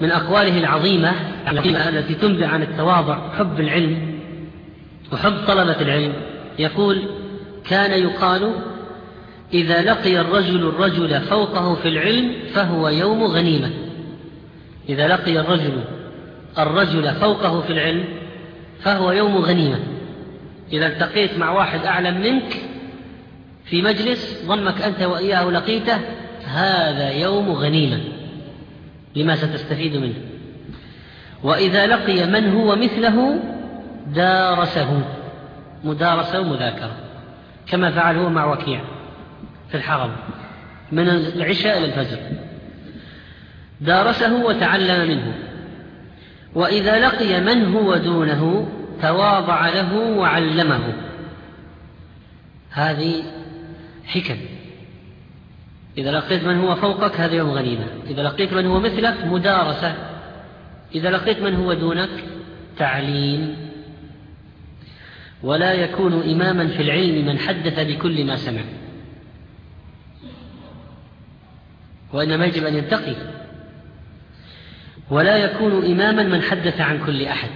من 0.00 0.10
أقواله 0.10 0.58
العظيمة 0.58 1.12
التي 1.88 2.14
تنبع 2.14 2.46
عن 2.46 2.62
التواضع 2.62 3.18
حب 3.38 3.60
العلم 3.60 4.20
وحب 5.12 5.36
طلبة 5.46 5.80
العلم 5.80 6.12
يقول 6.58 7.02
كان 7.68 8.02
يقال 8.02 8.52
إذا 9.54 9.82
لقي 9.82 10.20
الرجل 10.20 10.68
الرجل 10.68 11.20
فوقه 11.20 11.74
في 11.74 11.88
العلم 11.88 12.34
فهو 12.54 12.88
يوم 12.88 13.24
غنيمة. 13.24 13.70
إذا 14.88 15.08
لقي 15.08 15.40
الرجل 15.40 15.84
الرجل 16.58 17.14
فوقه 17.14 17.60
في 17.60 17.72
العلم 17.72 18.19
فهو 18.82 19.12
يوم 19.12 19.36
غنيمة. 19.36 19.78
إذا 20.72 20.86
التقيت 20.86 21.38
مع 21.38 21.50
واحد 21.50 21.86
أعلم 21.86 22.20
منك 22.20 22.56
في 23.64 23.82
مجلس 23.82 24.42
ظنك 24.44 24.82
أنت 24.82 25.02
وإياه 25.02 25.50
لقيته 25.50 25.98
هذا 26.46 27.10
يوم 27.10 27.50
غنيمة. 27.50 28.00
لما 29.16 29.36
ستستفيد 29.36 29.96
منه. 29.96 30.14
وإذا 31.42 31.86
لقي 31.86 32.26
من 32.26 32.52
هو 32.52 32.76
مثله 32.76 33.40
دارسه. 34.06 35.02
مدارسة 35.84 36.40
ومذاكرة. 36.40 36.96
كما 37.66 37.90
فعل 37.90 38.16
هو 38.16 38.28
مع 38.28 38.52
وكيع 38.52 38.80
في 39.68 39.76
الحرم. 39.76 40.10
من 40.92 41.08
العشاء 41.08 41.78
إلى 41.78 41.86
الفجر. 41.86 42.18
دارسه 43.80 44.44
وتعلم 44.44 45.08
منه. 45.08 45.49
وإذا 46.54 46.98
لقي 46.98 47.40
من 47.40 47.74
هو 47.74 47.96
دونه 47.96 48.68
تواضع 49.02 49.68
له 49.68 49.94
وعلمه. 49.94 50.94
هذه 52.70 53.22
حكم. 54.04 54.36
إذا 55.98 56.10
لقيت 56.10 56.44
من 56.44 56.58
هو 56.58 56.74
فوقك 56.74 57.20
هذا 57.20 57.34
يوم 57.34 57.50
غنيمة. 57.50 57.86
إذا 58.06 58.22
لقيت 58.22 58.52
من 58.52 58.66
هو 58.66 58.80
مثلك 58.80 59.24
مدارسة. 59.24 59.94
إذا 60.94 61.10
لقيت 61.10 61.42
من 61.42 61.54
هو 61.54 61.72
دونك 61.72 62.10
تعليم. 62.78 63.56
ولا 65.42 65.72
يكون 65.72 66.12
إماما 66.12 66.66
في 66.66 66.82
العلم 66.82 67.26
من 67.26 67.38
حدث 67.38 67.80
بكل 67.80 68.24
ما 68.24 68.36
سمع. 68.36 68.62
وإنما 72.12 72.44
يجب 72.44 72.64
أن 72.64 72.74
ينتقي 72.74 73.39
ولا 75.10 75.36
يكون 75.36 75.84
إماما 75.84 76.22
من 76.22 76.42
حدث 76.42 76.80
عن 76.80 77.06
كل 77.06 77.22
أحد 77.22 77.50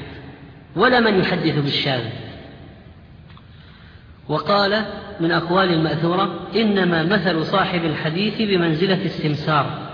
ولا 0.76 1.00
من 1.00 1.20
يحدث 1.20 1.54
بالشاذ 1.58 2.04
وقال 4.28 4.84
من 5.20 5.32
أقوال 5.32 5.72
المأثورة 5.72 6.48
إنما 6.56 7.02
مثل 7.02 7.46
صاحب 7.46 7.84
الحديث 7.84 8.38
بمنزلة 8.38 9.04
السمسار 9.04 9.84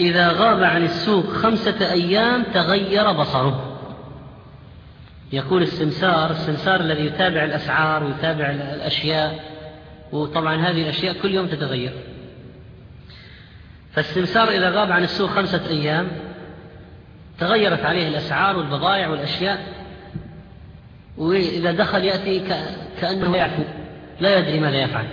إذا 0.00 0.28
غاب 0.28 0.62
عن 0.62 0.84
السوق 0.84 1.26
خمسة 1.26 1.92
أيام 1.92 2.42
تغير 2.42 3.12
بصره. 3.12 3.78
يقول 5.32 5.62
السمسار 5.62 6.30
السمسار 6.30 6.80
الذي 6.80 7.06
يتابع 7.06 7.44
الأسعار 7.44 8.04
ويتابع 8.04 8.50
الأشياء 8.50 9.44
وطبعا 10.12 10.56
هذه 10.56 10.82
الأشياء 10.82 11.14
كل 11.22 11.34
يوم 11.34 11.46
تتغير. 11.46 11.92
فالسمسار 13.94 14.48
إذا 14.48 14.70
غاب 14.70 14.92
عن 14.92 15.04
السوق 15.04 15.30
خمسة 15.30 15.66
أيام 15.66 16.08
تغيرت 17.38 17.84
عليه 17.84 18.08
الأسعار 18.08 18.56
والبضائع 18.56 19.08
والأشياء 19.08 19.66
وإذا 21.16 21.72
دخل 21.72 22.04
يأتي 22.04 22.40
كأنه 23.00 23.36
يعفو 23.36 23.62
لا 24.20 24.38
يدري 24.38 24.60
ماذا 24.60 24.76
يفعل. 24.76 25.06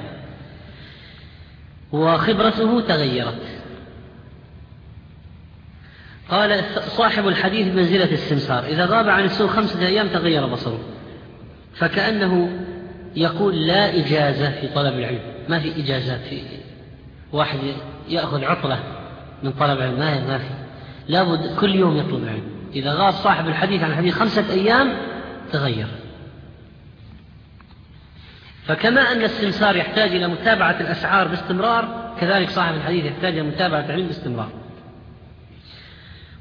وخبرته 1.92 2.82
تغيرت. 2.82 3.42
قال 6.30 6.64
صاحب 6.98 7.28
الحديث 7.28 7.68
بمنزلة 7.68 8.12
السمسار 8.12 8.66
إذا 8.66 8.86
غاب 8.86 9.10
عن 9.10 9.24
السوق 9.24 9.50
خمسة 9.50 9.88
أيام 9.88 10.08
تغير 10.08 10.48
بصره. 10.48 10.80
فكأنه 11.76 12.50
يقول 13.16 13.68
لا 13.68 13.96
إجازة 13.96 14.52
في 14.52 14.68
طلب 14.68 14.94
العلم. 14.94 15.22
ما 15.50 15.60
في 15.60 15.82
إجازات 15.82 16.20
في 16.20 16.42
واحد 17.34 17.60
يأخذ 18.10 18.44
عطلة 18.44 18.80
من 19.44 19.52
طلب 19.52 19.78
العلم. 19.78 20.00
ما 20.00 20.28
ما 20.28 20.38
في. 20.38 20.50
لابد 21.08 21.56
كل 21.60 21.76
يوم 21.76 21.98
يطلب 21.98 22.24
العلم. 22.24 22.44
إذا 22.74 22.94
غاب 22.94 23.14
صاحب 23.14 23.48
الحديث 23.48 23.84
عن 23.84 23.92
الحديث 23.92 24.14
خمسة 24.16 24.52
أيام 24.52 24.94
تغير. 25.52 25.88
فكما 28.66 29.02
أن 29.02 29.24
السمسار 29.24 29.76
يحتاج 29.76 30.16
إلى 30.16 30.28
متابعة 30.28 30.82
الأسعار 30.82 31.28
باستمرار 31.28 32.14
كذلك 32.20 32.50
صاحب 32.50 32.76
الحديث 32.76 33.06
يحتاج 33.06 33.38
إلى 33.38 33.48
متابعة 33.48 33.86
العلم 33.86 34.08
باستمرار. 34.08 34.50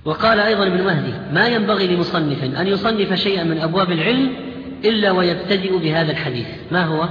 وقال 0.04 0.40
أيضا 0.40 0.66
ابن 0.66 0.84
مهدي 0.84 1.12
ما 1.32 1.46
ينبغي 1.46 1.86
لمصنف 1.86 2.44
أن 2.44 2.66
يصنف 2.66 3.14
شيئا 3.14 3.44
من 3.44 3.58
أبواب 3.58 3.92
العلم 3.92 4.36
إلا 4.84 5.10
ويبتدئ 5.10 5.78
بهذا 5.78 6.10
الحديث. 6.12 6.46
ما 6.72 6.84
هو؟ 6.84 7.08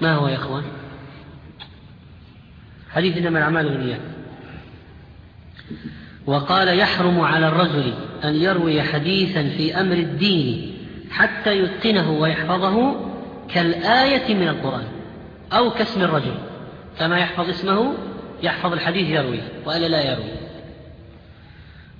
ما 0.00 0.14
هو 0.14 0.28
يا 0.28 0.36
أخوان؟ 0.36 0.62
حديث 2.94 3.16
إنما 3.16 3.38
الأعمال 3.38 3.68
بالنيات. 3.68 4.00
وقال 6.26 6.78
يحرم 6.78 7.20
على 7.20 7.48
الرجل 7.48 7.94
أن 8.24 8.34
يروي 8.34 8.82
حديثا 8.82 9.42
في 9.42 9.80
أمر 9.80 9.96
الدين 9.96 10.74
حتى 11.10 11.58
يتقنه 11.58 12.10
ويحفظه 12.10 12.96
كالآية 13.48 14.34
من 14.34 14.48
القرآن 14.48 14.84
أو 15.52 15.70
كاسم 15.70 16.02
الرجل. 16.02 16.34
كما 16.98 17.18
يحفظ 17.18 17.48
اسمه 17.48 17.94
يحفظ 18.42 18.72
الحديث 18.72 19.08
يروي 19.08 19.40
وألا 19.66 19.86
لا 19.86 20.12
يروي. 20.12 20.32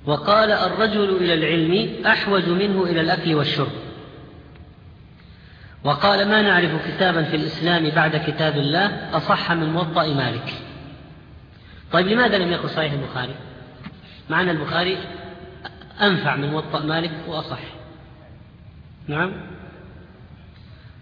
وقال 0.05 0.51
الرجل 0.51 1.15
إلى 1.15 1.33
العلم 1.33 2.05
أحوج 2.05 2.49
منه 2.49 2.83
إلى 2.83 3.01
الأكل 3.01 3.35
والشرب. 3.35 3.71
وقال 5.83 6.27
ما 6.27 6.41
نعرف 6.41 6.71
كتابا 6.87 7.23
في 7.23 7.35
الإسلام 7.35 7.89
بعد 7.89 8.15
كتاب 8.27 8.57
الله 8.57 9.17
أصح 9.17 9.51
من 9.51 9.73
موطأ 9.73 10.07
مالك. 10.07 10.53
طيب 11.93 12.07
لماذا 12.07 12.37
لم 12.37 12.51
يقل 12.51 12.69
صحيح 12.69 12.93
البخاري؟ 12.93 13.35
مع 14.29 14.41
أن 14.41 14.49
البخاري 14.49 14.97
أنفع 16.01 16.35
من 16.35 16.49
موطأ 16.49 16.79
مالك 16.79 17.11
وأصح. 17.27 17.59
نعم؟ 19.07 19.31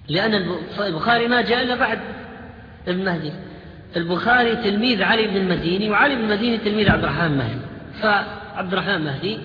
لأن 0.08 0.34
البخاري 0.80 1.28
ما 1.28 1.42
جاء 1.42 1.64
إلا 1.64 1.76
بعد 1.76 2.00
ابن 2.88 3.06
مهدي. 3.06 3.34
البخاري 3.96 4.56
تلميذ 4.56 5.04
علي 5.04 5.28
بن 5.28 5.38
المديني 5.38 5.90
وعلي 5.90 6.16
بن 6.16 6.22
المديني 6.22 6.58
تلميذ 6.58 6.92
عبد 6.92 7.04
الرحمن 7.04 7.38
مهدي. 7.38 7.60
فعبد 8.02 8.74
الرحمن 8.74 9.02
مهدي 9.02 9.40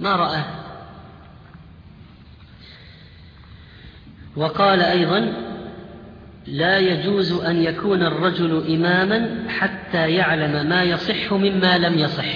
ما 0.00 0.16
رآه 0.16 0.44
وقال 4.36 4.80
أيضا 4.80 5.32
لا 6.46 6.78
يجوز 6.78 7.32
أن 7.32 7.62
يكون 7.62 8.02
الرجل 8.02 8.74
إماما 8.74 9.44
حتى 9.48 9.65
يعلم 9.94 10.68
ما 10.68 10.82
يصح 10.82 11.32
مما 11.32 11.78
لم 11.78 11.98
يصح. 11.98 12.34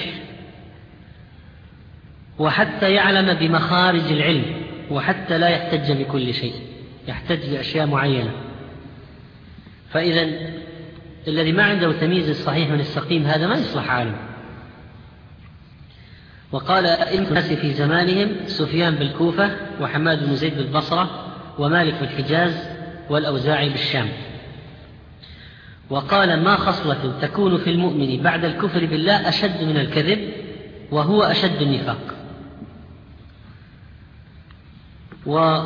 وحتى 2.38 2.92
يعلم 2.92 3.34
بمخارج 3.34 4.12
العلم 4.12 4.44
وحتى 4.90 5.38
لا 5.38 5.48
يحتج 5.48 5.92
بكل 5.92 6.34
شيء 6.34 6.54
يحتج 7.08 7.50
بأشياء 7.50 7.86
معينة. 7.86 8.32
فإذا 9.90 10.28
الذي 11.28 11.52
ما 11.52 11.62
عنده 11.62 11.92
تمييز 11.92 12.28
الصحيح 12.28 12.68
من 12.68 12.80
السقيم 12.80 13.26
هذا 13.26 13.46
ما 13.46 13.54
يصلح 13.54 13.90
عالم. 13.90 14.16
وقال 16.52 16.86
أئمة 16.86 17.28
الناس 17.28 17.52
في 17.52 17.72
زمانهم 17.72 18.28
سفيان 18.46 18.94
بالكوفة 18.94 19.56
وحماد 19.80 20.26
بن 20.26 20.34
زيد 20.34 20.56
بالبصرة 20.56 21.34
ومالك 21.58 21.94
بالحجاز 22.00 22.68
والأوزاعي 23.10 23.68
بالشام. 23.68 24.08
وقال 25.90 26.44
ما 26.44 26.56
خصلة 26.56 27.20
تكون 27.20 27.58
في 27.58 27.70
المؤمن 27.70 28.22
بعد 28.22 28.44
الكفر 28.44 28.86
بالله 28.86 29.28
أشد 29.28 29.64
من 29.64 29.76
الكذب 29.76 30.32
وهو 30.90 31.22
أشد 31.22 31.62
النفاق. 31.62 32.14
و 35.26 35.60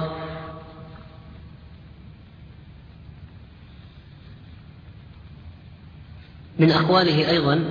من 6.58 6.70
أقواله 6.70 7.30
أيضا 7.30 7.64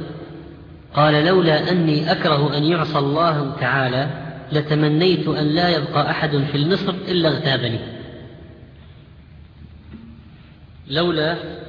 قال 0.93 1.25
لولا 1.25 1.71
أني 1.71 2.11
أكره 2.11 2.57
أن 2.57 2.63
يعصى 2.63 2.97
الله 2.99 3.55
تعالى 3.59 4.09
لتمنيت 4.51 5.27
أن 5.27 5.47
لا 5.47 5.69
يبقى 5.69 6.11
أحد 6.11 6.37
في 6.37 6.57
المصر 6.57 6.93
إلا 7.07 7.29
اغتابني. 7.29 7.79
لولا 10.87 11.62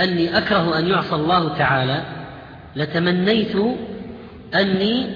أني 0.00 0.38
أكره 0.38 0.78
أن 0.78 0.86
يعصى 0.86 1.14
الله 1.14 1.58
تعالى 1.58 2.02
لتمنيت 2.76 3.56
أني 4.54 5.06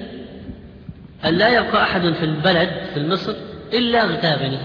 أن 1.25 1.33
لا 1.33 1.49
يبقى 1.49 1.83
أحد 1.83 2.13
في 2.13 2.25
البلد 2.25 2.69
في 2.93 3.07
مصر 3.07 3.35
إلا 3.73 4.03
اغتابني 4.03 4.57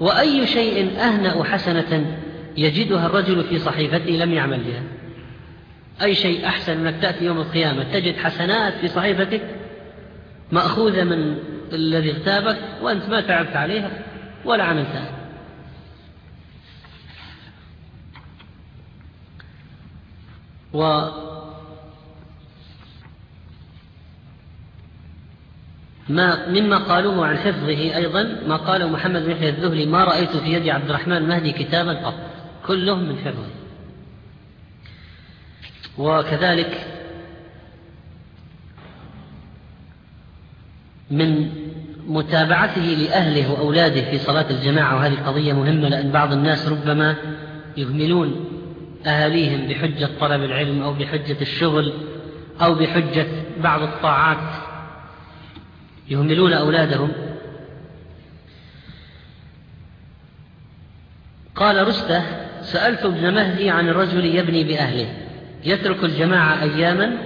وأي 0.00 0.46
شيء 0.46 1.00
أهنأ 1.00 1.44
حسنة 1.44 2.06
يجدها 2.56 3.06
الرجل 3.06 3.44
في 3.44 3.58
صحيفته 3.58 4.10
لم 4.10 4.32
يعمل 4.32 4.58
بها. 4.58 4.82
أي 6.02 6.14
شيء 6.14 6.46
أحسن 6.46 6.86
أنك 6.86 6.94
تأتي 7.02 7.24
يوم 7.24 7.38
القيامة 7.38 7.82
تجد 7.92 8.16
حسنات 8.16 8.74
في 8.74 8.88
صحيفتك 8.88 9.42
مأخوذة 10.52 11.04
من 11.04 11.36
الذي 11.72 12.10
اغتابك 12.10 12.56
وأنت 12.82 13.08
ما 13.08 13.20
تعبت 13.20 13.56
عليها 13.56 13.90
ولا 14.44 14.64
عملتها. 14.64 15.15
و 20.76 21.10
ما 26.08 26.48
مما 26.48 26.78
قالوه 26.78 27.26
عن 27.26 27.38
حفظه 27.38 27.96
أيضا 27.96 28.22
ما 28.46 28.56
قاله 28.56 28.88
محمد 28.88 29.22
بن 29.22 29.30
يحيى 29.30 29.48
الذهلي 29.48 29.86
ما 29.86 30.04
رأيت 30.04 30.36
في 30.36 30.52
يد 30.52 30.68
عبد 30.68 30.90
الرحمن 30.90 31.16
المهدي 31.16 31.52
كتابا 31.52 31.92
قط 31.92 32.14
كلهم 32.66 33.08
من 33.08 33.18
حفظه. 33.18 33.50
وكذلك 35.98 36.86
من 41.10 41.52
متابعته 42.06 42.80
لأهله 42.80 43.52
وأولاده 43.52 44.10
في 44.10 44.18
صلاة 44.18 44.50
الجماعة 44.50 44.96
وهذه 44.96 45.14
قضية 45.26 45.52
مهمة 45.52 45.88
لأن 45.88 46.10
بعض 46.10 46.32
الناس 46.32 46.68
ربما 46.68 47.16
يهملون 47.76 48.45
أهاليهم 49.06 49.68
بحجة 49.68 50.08
طلب 50.20 50.42
العلم 50.42 50.82
أو 50.82 50.92
بحجة 50.92 51.36
الشغل 51.40 51.92
أو 52.62 52.74
بحجة 52.74 53.26
بعض 53.58 53.82
الطاعات. 53.82 54.64
يهملون 56.08 56.52
أولادهم. 56.52 57.12
قال 61.56 61.88
رستة 61.88 62.22
سألت 62.62 63.04
ابن 63.04 63.34
مهدي 63.34 63.70
عن 63.70 63.88
الرجل 63.88 64.24
يبني 64.24 64.64
بأهله. 64.64 65.08
يترك 65.64 66.04
الجماعة 66.04 66.62
أياما؟ 66.62 67.16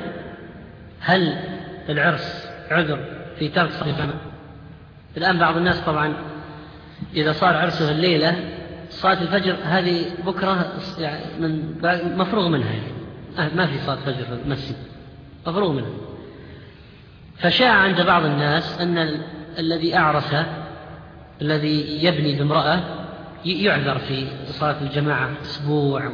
هل 1.01 1.37
العرس 1.89 2.49
عذر 2.71 3.05
في 3.39 3.49
ترك 3.49 3.71
صلاة 3.71 4.09
الآن 5.17 5.39
بعض 5.39 5.57
الناس 5.57 5.81
طبعا 5.81 6.15
إذا 7.15 7.33
صار 7.33 7.57
عرسه 7.57 7.91
الليلة 7.91 8.60
صلاة 8.91 9.23
الفجر 9.23 9.57
هذه 9.65 10.05
بكرة 10.27 10.73
يعني 10.99 11.25
من 11.41 11.75
مفروغ 12.17 12.49
منها 12.49 12.71
يعني. 12.71 13.55
ما 13.55 13.67
في 13.67 13.79
صلاة 13.79 13.97
فجر 13.97 14.25
في 14.25 14.33
المسجد. 14.45 14.77
مفروغ 15.47 15.73
منها. 15.73 15.91
فشاع 17.39 17.73
عند 17.73 18.01
بعض 18.01 18.25
الناس 18.25 18.81
أن 18.81 19.21
الذي 19.59 19.97
أعرس 19.97 20.35
الذي 21.43 22.05
يبني 22.05 22.39
بامرأة 22.39 22.81
يعذر 23.45 23.99
في 23.99 24.27
صلاة 24.47 24.77
الجماعة 24.83 25.31
أسبوع 25.43 26.13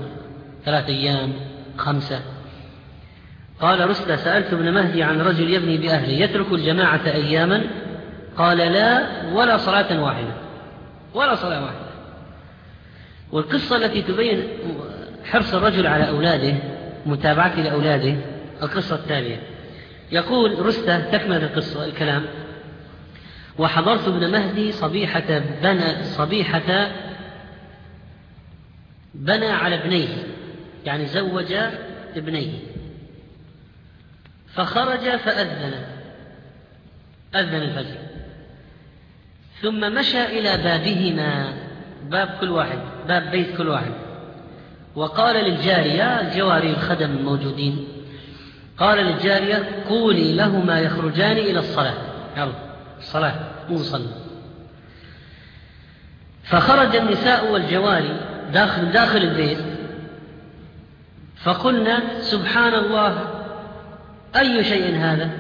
ثلاثة 0.65 0.89
أيام 0.89 1.33
خمسة. 1.77 2.21
قال 3.61 3.91
رسل 3.91 4.19
سألت 4.19 4.53
ابن 4.53 4.75
مهدي 4.75 5.03
عن 5.03 5.21
رجل 5.21 5.51
يبني 5.51 5.77
بأهله 5.77 6.13
يترك 6.13 6.53
الجماعة 6.53 7.01
أياما؟ 7.07 7.63
قال 8.37 8.59
لا 8.59 9.07
ولا 9.33 9.57
صلاة 9.57 10.03
واحدة. 10.03 10.35
ولا 11.15 11.35
صلاة 11.35 11.65
واحدة. 11.65 11.86
والقصة 13.33 13.77
التي 13.77 14.03
تبين 14.03 14.49
حرص 15.25 15.55
الرجل 15.55 15.87
على 15.87 16.09
أولاده 16.09 16.55
متابعته 17.07 17.63
لأولاده 17.63 18.17
القصة 18.63 18.97
التالية. 18.97 19.41
يقول 20.13 20.67
رستة 20.67 21.01
تكمل 21.11 21.45
القصة 21.45 21.85
الكلام. 21.85 22.27
وحضرت 23.59 24.09
ابن 24.09 24.31
مهدي 24.31 24.73
صبيحة 24.73 25.39
بنى 25.63 26.05
صبيحة 26.05 26.91
بنى 29.15 29.47
على 29.47 29.75
ابنيه 29.75 30.09
يعني 30.85 31.07
زوج 31.07 31.53
ابنيه. 32.17 32.53
فخرج 34.55 35.17
فأذن 35.17 35.73
أذن 37.35 37.63
الفجر. 37.63 37.97
ثم 39.63 39.95
مشى 39.95 40.25
إلى 40.25 40.57
بابهما. 40.63 41.66
باب 42.11 42.29
كل 42.41 42.51
واحد 42.51 42.79
باب 43.09 43.31
بيت 43.31 43.57
كل 43.57 43.69
واحد. 43.69 43.93
وقال 44.95 45.37
للجارية 45.37 46.21
الجواري 46.21 46.71
الخدم 46.71 47.11
الموجودين 47.11 47.89
قال 48.79 48.99
للجارية 48.99 49.85
قولي 49.89 50.33
لهما 50.33 50.81
يخرجان 50.81 51.37
إلى 51.37 51.59
الصلاة. 51.59 51.95
يلا 52.37 52.53
الصلاة 52.99 53.35
مو 53.69 53.79
صلى. 53.79 54.09
فخرج 56.45 56.97
النساء 56.97 57.53
والجواري 57.53 58.21
داخل 58.53 58.93
داخل 58.93 59.19
البيت. 59.19 59.59
فقلنا 61.37 62.21
سبحان 62.21 62.75
الله 62.75 63.29
أي 64.37 64.65
شيء 64.65 64.97
هذا؟ 64.97 65.31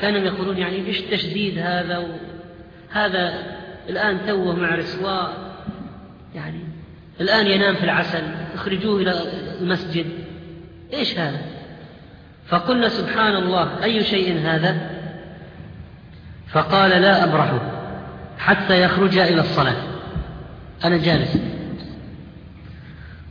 كانوا 0.00 0.20
يقولون 0.20 0.58
يعني 0.58 0.86
إيش 0.86 1.00
تشديد 1.00 1.58
هذا 1.58 2.06
هذا 2.90 3.32
الآن 3.88 4.26
توه 4.26 4.56
مع 4.56 4.74
رسواء 4.74 5.49
يعني 6.34 6.60
الآن 7.20 7.46
ينام 7.46 7.74
في 7.74 7.84
العسل 7.84 8.22
اخرجوه 8.54 9.02
إلى 9.02 9.14
المسجد. 9.60 10.06
إيش 10.92 11.18
هذا؟ 11.18 11.40
فقلنا 12.46 12.88
سبحان 12.88 13.36
الله 13.36 13.84
أي 13.84 14.04
شيء 14.04 14.38
هذا؟ 14.38 14.90
فقال 16.48 16.90
لا 16.90 17.24
أبرح 17.24 17.52
حتى 18.38 18.82
يخرج 18.82 19.18
إلى 19.18 19.40
الصلاة. 19.40 19.76
أنا 20.84 20.96
جالس. 20.96 21.36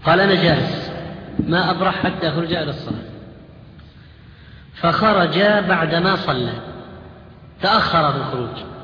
قال 0.05 0.19
أنا 0.19 0.43
جالس. 0.43 0.91
ما 1.47 1.71
أبرح 1.71 2.03
حتى 2.03 2.27
يخرج 2.27 2.53
إلى 2.53 2.69
الصلاة. 2.69 3.09
فخرج 4.75 5.39
بعدما 5.67 6.15
صلى. 6.15 6.53
تأخر 7.61 8.11
في 8.11 8.17
الخروج 8.17 8.78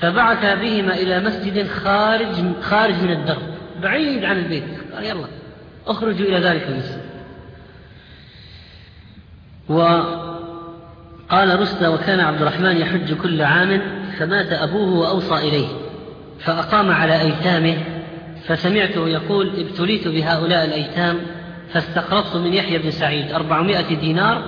فبعث 0.00 0.58
بهما 0.60 0.94
إلى 0.94 1.20
مسجد 1.20 1.66
خارج 1.66 2.60
خارج 2.62 2.94
من 2.94 3.10
الدرب 3.10 3.42
بعيد 3.82 4.24
عن 4.24 4.38
البيت. 4.38 4.64
قال 4.94 5.04
يلا 5.04 5.26
اخرجوا 5.86 6.26
إلى 6.26 6.38
ذلك 6.38 6.62
المسجد. 6.68 7.04
وقال 9.68 11.60
رسل 11.60 11.86
وكان 11.86 12.20
عبد 12.20 12.42
الرحمن 12.42 12.76
يحج 12.76 13.14
كل 13.14 13.42
عام 13.42 13.80
فمات 14.18 14.52
أبوه 14.52 14.98
وأوصى 14.98 15.34
إليه 15.34 15.68
فأقام 16.40 16.90
على 16.90 17.20
أيتامه 17.20 17.76
فسمعته 18.46 19.08
يقول 19.08 19.60
ابتليت 19.60 20.08
بهؤلاء 20.08 20.64
الأيتام 20.64 21.20
فاستقرضت 21.72 22.36
من 22.36 22.54
يحيى 22.54 22.78
بن 22.78 22.90
سعيد 22.90 23.32
أربعمائة 23.32 23.96
دينار 23.96 24.44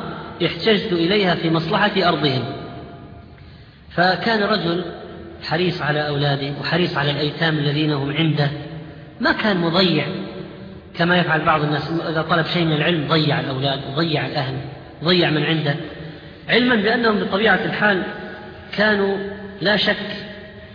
احتجت 0.46 0.92
إليها 0.92 1.34
في 1.34 1.50
مصلحة 1.50 2.08
أرضهم. 2.08 2.44
فكان 3.90 4.42
رجل 4.42 4.84
حريص 5.42 5.82
على 5.82 6.08
أولاده 6.08 6.52
وحريص 6.60 6.96
على 6.96 7.10
الأيتام 7.10 7.58
الذين 7.58 7.92
هم 7.92 8.12
عنده. 8.12 8.50
ما 9.20 9.32
كان 9.32 9.56
مضيع 9.56 10.06
كما 10.94 11.18
يفعل 11.18 11.44
بعض 11.44 11.62
الناس. 11.62 11.90
إذا 12.08 12.22
طلب 12.22 12.46
شيء 12.46 12.64
من 12.64 12.72
العلم 12.72 13.08
ضيع 13.08 13.40
الأولاد 13.40 13.80
وضيع 13.92 14.26
الأهل 14.26 14.54
ضيع 15.04 15.30
من 15.30 15.44
عنده. 15.44 15.74
علما 16.48 16.74
بأنهم 16.74 17.18
بطبيعة 17.18 17.60
الحال 17.64 18.02
كانوا 18.76 19.16
لا 19.60 19.76
شك 19.76 19.96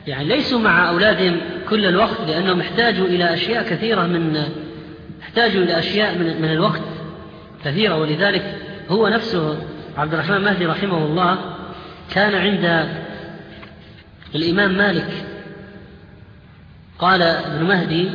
يعني 0.08 0.26
ليسوا 0.26 0.60
مع 0.60 0.90
أولادهم 0.90 1.38
كل 1.70 1.86
الوقت 1.86 2.22
لأنهم 2.28 2.60
احتاجوا 2.60 3.06
إلى 3.06 3.34
أشياء 3.34 3.64
كثيرة 3.64 4.02
من 4.02 4.44
احتاجوا 5.22 5.64
إلى 5.64 5.80
أشياء 5.80 6.18
من, 6.18 6.42
من 6.42 6.52
الوقت 6.52 6.82
كثيرة. 7.66 7.98
ولذلك 7.98 8.56
هو 8.90 9.08
نفسه 9.08 9.58
عبد 9.98 10.14
الرحمن 10.14 10.42
مهدي 10.42 10.66
رحمه 10.66 11.06
الله 11.06 11.38
كان 12.14 12.36
عند 12.36 12.88
الإمام 14.36 14.78
مالك. 14.78 15.26
قال 17.00 17.22
ابن 17.22 17.64
مهدي 17.66 18.10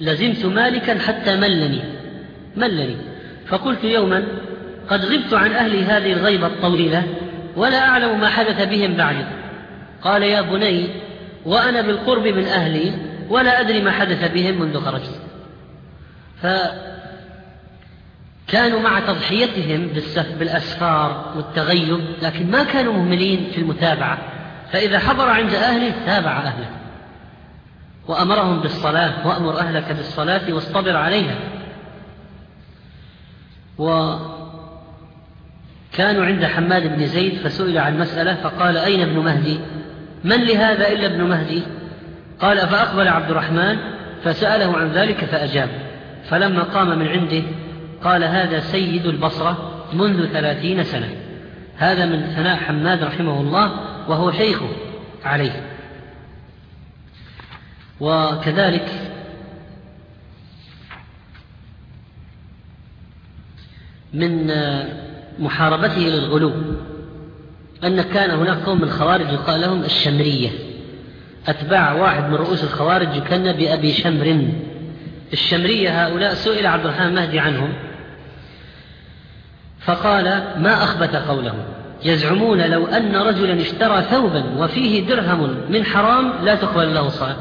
لزمت 0.00 0.44
مالكا 0.44 0.98
حتى 0.98 1.36
ملني. 1.36 1.82
ملني. 2.56 2.96
فقلت 3.46 3.84
يوما 3.84 4.24
قد 4.88 5.04
غبت 5.04 5.34
عن 5.34 5.52
أهلي 5.52 5.84
هذه 5.84 6.12
الغيبة 6.12 6.46
الطويلة 6.46 7.04
ولا 7.56 7.88
أعلم 7.88 8.20
ما 8.20 8.28
حدث 8.28 8.68
بهم 8.68 8.94
بعد. 8.94 9.26
قال 10.02 10.22
يا 10.22 10.40
بني 10.40 10.88
وأنا 11.44 11.80
بالقرب 11.80 12.26
من 12.26 12.44
أهلي 12.44 12.92
ولا 13.28 13.60
أدري 13.60 13.82
ما 13.82 13.90
حدث 13.90 14.32
بهم 14.32 14.60
منذ 14.60 14.80
خرجت. 14.80 15.20
فكانوا 18.48 18.80
مع 18.80 19.00
تضحيتهم 19.00 19.88
بالأسفار 20.38 21.32
والتغيب 21.36 22.00
لكن 22.22 22.50
ما 22.50 22.64
كانوا 22.64 22.92
مهملين 22.92 23.50
في 23.54 23.58
المتابعة. 23.58 24.31
فإذا 24.72 24.98
حضر 24.98 25.28
عند 25.28 25.54
أهله 25.54 25.92
تابع 26.06 26.38
أهله. 26.38 26.68
وأمرهم 28.08 28.60
بالصلاة 28.60 29.26
وأمر 29.26 29.58
أهلك 29.58 29.92
بالصلاة 29.92 30.52
واصطبر 30.52 30.96
عليها. 30.96 31.34
وكانوا 33.78 34.24
عند 36.24 36.44
حماد 36.44 36.96
بن 36.96 37.06
زيد 37.06 37.34
فسئل 37.34 37.78
عن 37.78 37.98
مسألة 37.98 38.34
فقال 38.34 38.76
أين 38.76 39.02
ابن 39.02 39.18
مهدي؟ 39.18 39.60
من 40.24 40.44
لهذا 40.44 40.88
إلا 40.88 41.06
ابن 41.06 41.22
مهدي؟ 41.22 41.62
قال 42.40 42.58
فأقبل 42.58 43.08
عبد 43.08 43.30
الرحمن 43.30 43.76
فسأله 44.24 44.76
عن 44.76 44.88
ذلك 44.92 45.24
فأجاب. 45.24 45.68
فلما 46.28 46.62
قام 46.62 46.98
من 46.98 47.08
عنده 47.08 47.42
قال 48.04 48.24
هذا 48.24 48.60
سيد 48.60 49.06
البصرة 49.06 49.84
منذ 49.92 50.26
ثلاثين 50.32 50.82
سنة. 50.82 51.08
هذا 51.76 52.06
من 52.06 52.22
ثناء 52.22 52.56
حماد 52.56 53.04
رحمه 53.04 53.40
الله 53.40 53.91
وهو 54.08 54.32
شيخه 54.32 54.68
عليه. 55.24 55.62
وكذلك 58.00 58.88
من 64.14 64.52
محاربته 65.38 66.00
للغلو 66.00 66.52
أن 67.84 68.02
كان 68.02 68.30
هناك 68.30 68.58
قوم 68.58 68.78
من 68.78 68.84
الخوارج 68.84 69.32
يقال 69.32 69.60
لهم 69.60 69.84
الشمرية. 69.84 70.50
أتباع 71.48 71.92
واحد 71.92 72.28
من 72.28 72.34
رؤوس 72.34 72.64
الخوارج 72.64 73.16
يكن 73.16 73.52
بأبي 73.52 73.92
شمر. 73.92 74.52
الشمرية 75.32 76.06
هؤلاء 76.06 76.34
سئل 76.34 76.66
عبد 76.66 76.84
الرحمن 76.84 77.14
مهدي 77.14 77.40
عنهم 77.40 77.72
فقال 79.80 80.24
ما 80.58 80.84
أخبث 80.84 81.16
قولهم؟ 81.16 81.64
يزعمون 82.04 82.60
لو 82.60 82.86
أن 82.86 83.16
رجلا 83.16 83.62
اشترى 83.62 84.02
ثوبا 84.02 84.44
وفيه 84.58 85.06
درهم 85.06 85.56
من 85.68 85.84
حرام 85.84 86.32
لا 86.44 86.54
تقبل 86.54 86.94
له 86.94 87.08
صلاة 87.08 87.36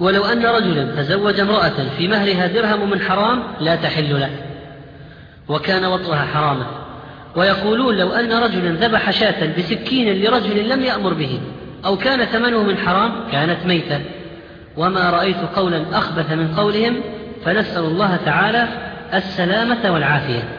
ولو 0.00 0.24
أن 0.24 0.46
رجلا 0.46 1.02
تزوج 1.02 1.40
امرأة 1.40 1.88
في 1.98 2.08
مهرها 2.08 2.46
درهم 2.46 2.90
من 2.90 3.00
حرام 3.00 3.42
لا 3.60 3.76
تحل 3.76 4.20
له. 4.20 4.30
وكان 5.48 5.84
وطئها 5.84 6.24
حراما. 6.34 6.66
ويقولون 7.36 7.96
لو 7.96 8.12
أن 8.12 8.32
رجلا 8.32 8.86
ذبح 8.86 9.10
شاة 9.10 9.56
بسكين 9.58 10.24
لرجل 10.24 10.68
لم 10.68 10.82
يأمر 10.82 11.14
به 11.14 11.40
أو 11.84 11.96
كان 11.96 12.24
ثمنه 12.24 12.62
من 12.62 12.76
حرام 12.76 13.12
كانت 13.32 13.66
ميتة. 13.66 14.00
وما 14.76 15.10
رأيت 15.10 15.36
قولا 15.56 15.98
أخبث 15.98 16.32
من 16.32 16.54
قولهم 16.56 17.00
فنسأل 17.44 17.84
الله 17.84 18.16
تعالى 18.16 18.68
السلامة 19.14 19.92
والعافية. 19.92 20.53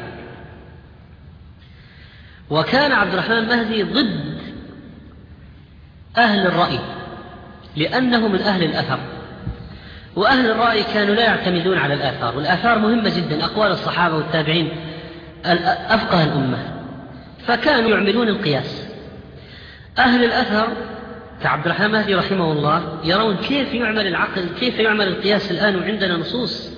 وكان 2.50 2.92
عبد 2.92 3.14
الرحمن 3.14 3.48
مهدي 3.48 3.84
ضد 3.84 4.36
أهل 6.18 6.48
الرأي 6.48 6.80
لأنه 7.76 8.28
من 8.28 8.42
أهل 8.42 8.64
الأثر. 8.64 9.00
وأهل 10.16 10.52
الرأي 10.52 10.84
كانوا 10.84 11.16
لا 11.16 11.24
يعتمدون 11.24 11.78
على 11.78 11.94
الآثار 11.94 12.38
والآثار 12.38 12.80
مهمة 12.80 13.18
جدا 13.18 13.46
أقوال 13.46 13.72
الصحابة 13.72 14.16
والتابعين 14.16 14.70
أفقه 15.90 16.24
الأمة. 16.24 16.58
فكانوا 17.48 17.90
يعملون 17.90 18.28
القياس. 18.28 18.88
أهل 19.98 20.24
الأثر 20.24 20.68
كعبد 21.44 21.66
الرحمن 21.66 21.92
مهدي 21.92 22.16
رحمه 22.16 22.52
الله 22.52 23.00
يرون 23.04 23.38
كيف 23.38 23.74
يعمل 23.74 24.08
العقل 24.08 24.46
كيف 24.60 24.80
يعمل 24.80 25.08
القياس 25.08 25.52
الآن 25.52 25.76
وعندنا 25.76 26.18
نصوص. 26.18 26.72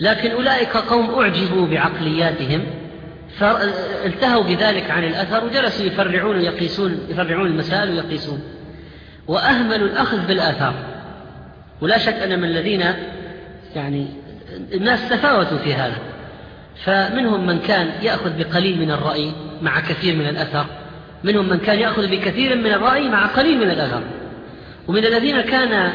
لكن 0.00 0.30
أولئك 0.30 0.76
قوم 0.76 1.20
أعجبوا 1.20 1.66
بعقلياتهم 1.66 2.64
فالتهوا 3.38 4.42
بذلك 4.42 4.90
عن 4.90 5.04
الأثر 5.04 5.44
وجلسوا 5.44 5.86
يفرعون 5.86 6.36
ويقيسون 6.36 6.98
يفرعون 7.08 7.46
المسائل 7.46 7.90
ويقيسون. 7.90 8.42
وأهملوا 9.26 9.88
الأخذ 9.88 10.26
بالآثار. 10.26 10.74
ولا 11.80 11.98
شك 11.98 12.14
أن 12.14 12.38
من 12.40 12.44
الذين 12.44 12.84
يعني 13.76 14.06
الناس 14.74 15.08
تفاوتوا 15.08 15.58
في 15.58 15.74
هذا. 15.74 15.98
فمنهم 16.84 17.46
من 17.46 17.58
كان 17.58 17.90
يأخذ 18.02 18.38
بقليل 18.38 18.80
من 18.80 18.90
الرأي 18.90 19.32
مع 19.62 19.80
كثير 19.80 20.16
من 20.16 20.28
الأثر. 20.28 20.66
منهم 21.24 21.48
من 21.48 21.58
كان 21.58 21.78
يأخذ 21.78 22.06
بكثير 22.06 22.56
من 22.56 22.72
الرأي 22.72 23.08
مع 23.08 23.26
قليل 23.26 23.58
من 23.58 23.70
الأثر. 23.70 24.02
ومن 24.88 25.04
الذين 25.04 25.40
كان 25.40 25.92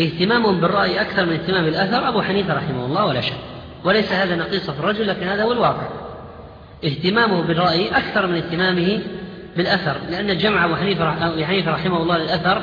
اهتمامهم 0.00 0.60
بالرأي 0.60 1.00
أكثر 1.00 1.26
من 1.26 1.32
اهتمام 1.32 1.64
الأثر 1.64 2.08
أبو 2.08 2.22
حنيفة 2.22 2.54
رحمه 2.54 2.86
الله 2.86 3.06
ولا 3.06 3.20
شك. 3.20 3.38
وليس 3.84 4.12
هذا 4.12 4.36
نقيصة 4.36 4.72
في 4.72 4.80
الرجل 4.80 5.08
لكن 5.08 5.28
هذا 5.28 5.42
هو 5.42 5.52
الواقع. 5.52 6.01
اهتمامه 6.84 7.42
بالرأي 7.42 7.88
أكثر 7.88 8.26
من 8.26 8.36
اهتمامه 8.36 9.00
بالأثر 9.56 9.96
لأن 10.10 10.38
جمع 10.38 10.64
أبو 10.64 10.74
حنيفة 11.44 11.70
رحمه 11.70 12.02
الله 12.02 12.18
للأثر 12.18 12.62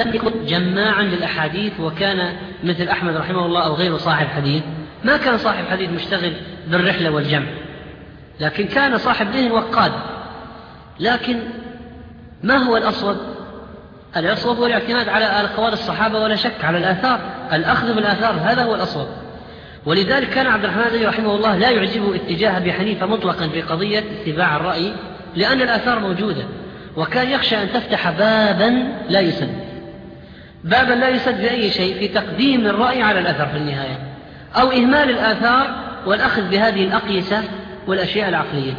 لم 0.00 0.14
يكن 0.14 0.46
جماعا 0.46 1.02
للأحاديث 1.02 1.80
وكان 1.80 2.36
مثل 2.64 2.88
أحمد 2.88 3.16
رحمه 3.16 3.46
الله 3.46 3.64
أو 3.64 3.74
غيره 3.74 3.96
صاحب 3.96 4.26
حديث. 4.26 4.62
ما 5.04 5.16
كان 5.16 5.38
صاحب 5.38 5.64
حديث 5.64 5.90
مشتغل 5.90 6.32
بالرحلة 6.68 7.10
والجمع 7.10 7.46
لكن 8.40 8.66
كان 8.66 8.98
صاحب 8.98 9.30
ذهن 9.30 9.52
وقاد. 9.52 9.92
لكن 11.00 11.38
ما 12.42 12.56
هو 12.56 12.76
الأصوب؟ 12.76 13.16
الأصوب 14.16 14.56
هو 14.56 14.66
الاعتماد 14.66 15.08
على 15.08 15.24
أقوال 15.24 15.72
الصحابة 15.72 16.18
ولا 16.18 16.36
شك 16.36 16.64
على 16.64 16.78
الآثار. 16.78 17.20
الأخذ 17.52 17.94
بالآثار 17.94 18.34
هذا 18.44 18.62
هو 18.62 18.74
الأصوب. 18.74 19.08
ولذلك 19.86 20.30
كان 20.30 20.46
عبد 20.46 20.64
الرحمن 20.64 21.06
رحمه 21.06 21.34
الله 21.34 21.56
لا 21.56 21.70
يعجبه 21.70 22.16
اتجاه 22.16 22.56
أبي 22.56 22.72
حنيفة 22.72 23.06
مطلقا 23.06 23.48
في 23.48 23.62
قضية 23.62 23.98
اتباع 23.98 24.56
الرأي 24.56 24.92
لأن 25.36 25.62
الآثار 25.62 26.00
موجودة 26.00 26.44
وكان 26.96 27.30
يخشى 27.30 27.62
أن 27.62 27.72
تفتح 27.72 28.10
بابا 28.10 28.92
لا 29.08 29.20
يسد. 29.20 29.50
بابا 30.64 30.92
لا 30.92 31.08
يسد 31.08 31.40
بأي 31.40 31.70
شيء 31.70 31.98
في 31.98 32.08
تقديم 32.08 32.66
الرأي 32.66 33.02
على 33.02 33.20
الأثر 33.20 33.46
في 33.46 33.56
النهاية 33.56 33.98
أو 34.56 34.70
إهمال 34.70 35.10
الآثار 35.10 35.74
والأخذ 36.06 36.48
بهذه 36.50 36.84
الأقيسة 36.84 37.42
والأشياء 37.86 38.28
العقلية. 38.28 38.74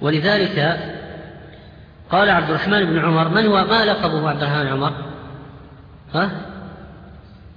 ولذلك 0.00 0.78
قال 2.10 2.30
عبد 2.30 2.50
الرحمن 2.50 2.84
بن 2.84 2.98
عمر 2.98 3.28
من 3.28 3.46
هو؟ 3.46 3.64
ما 3.64 3.84
لقبه 3.84 4.30
عبد 4.30 4.42
الرحمن 4.42 4.66
عمر؟ 4.66 4.92
ها؟ 6.14 6.47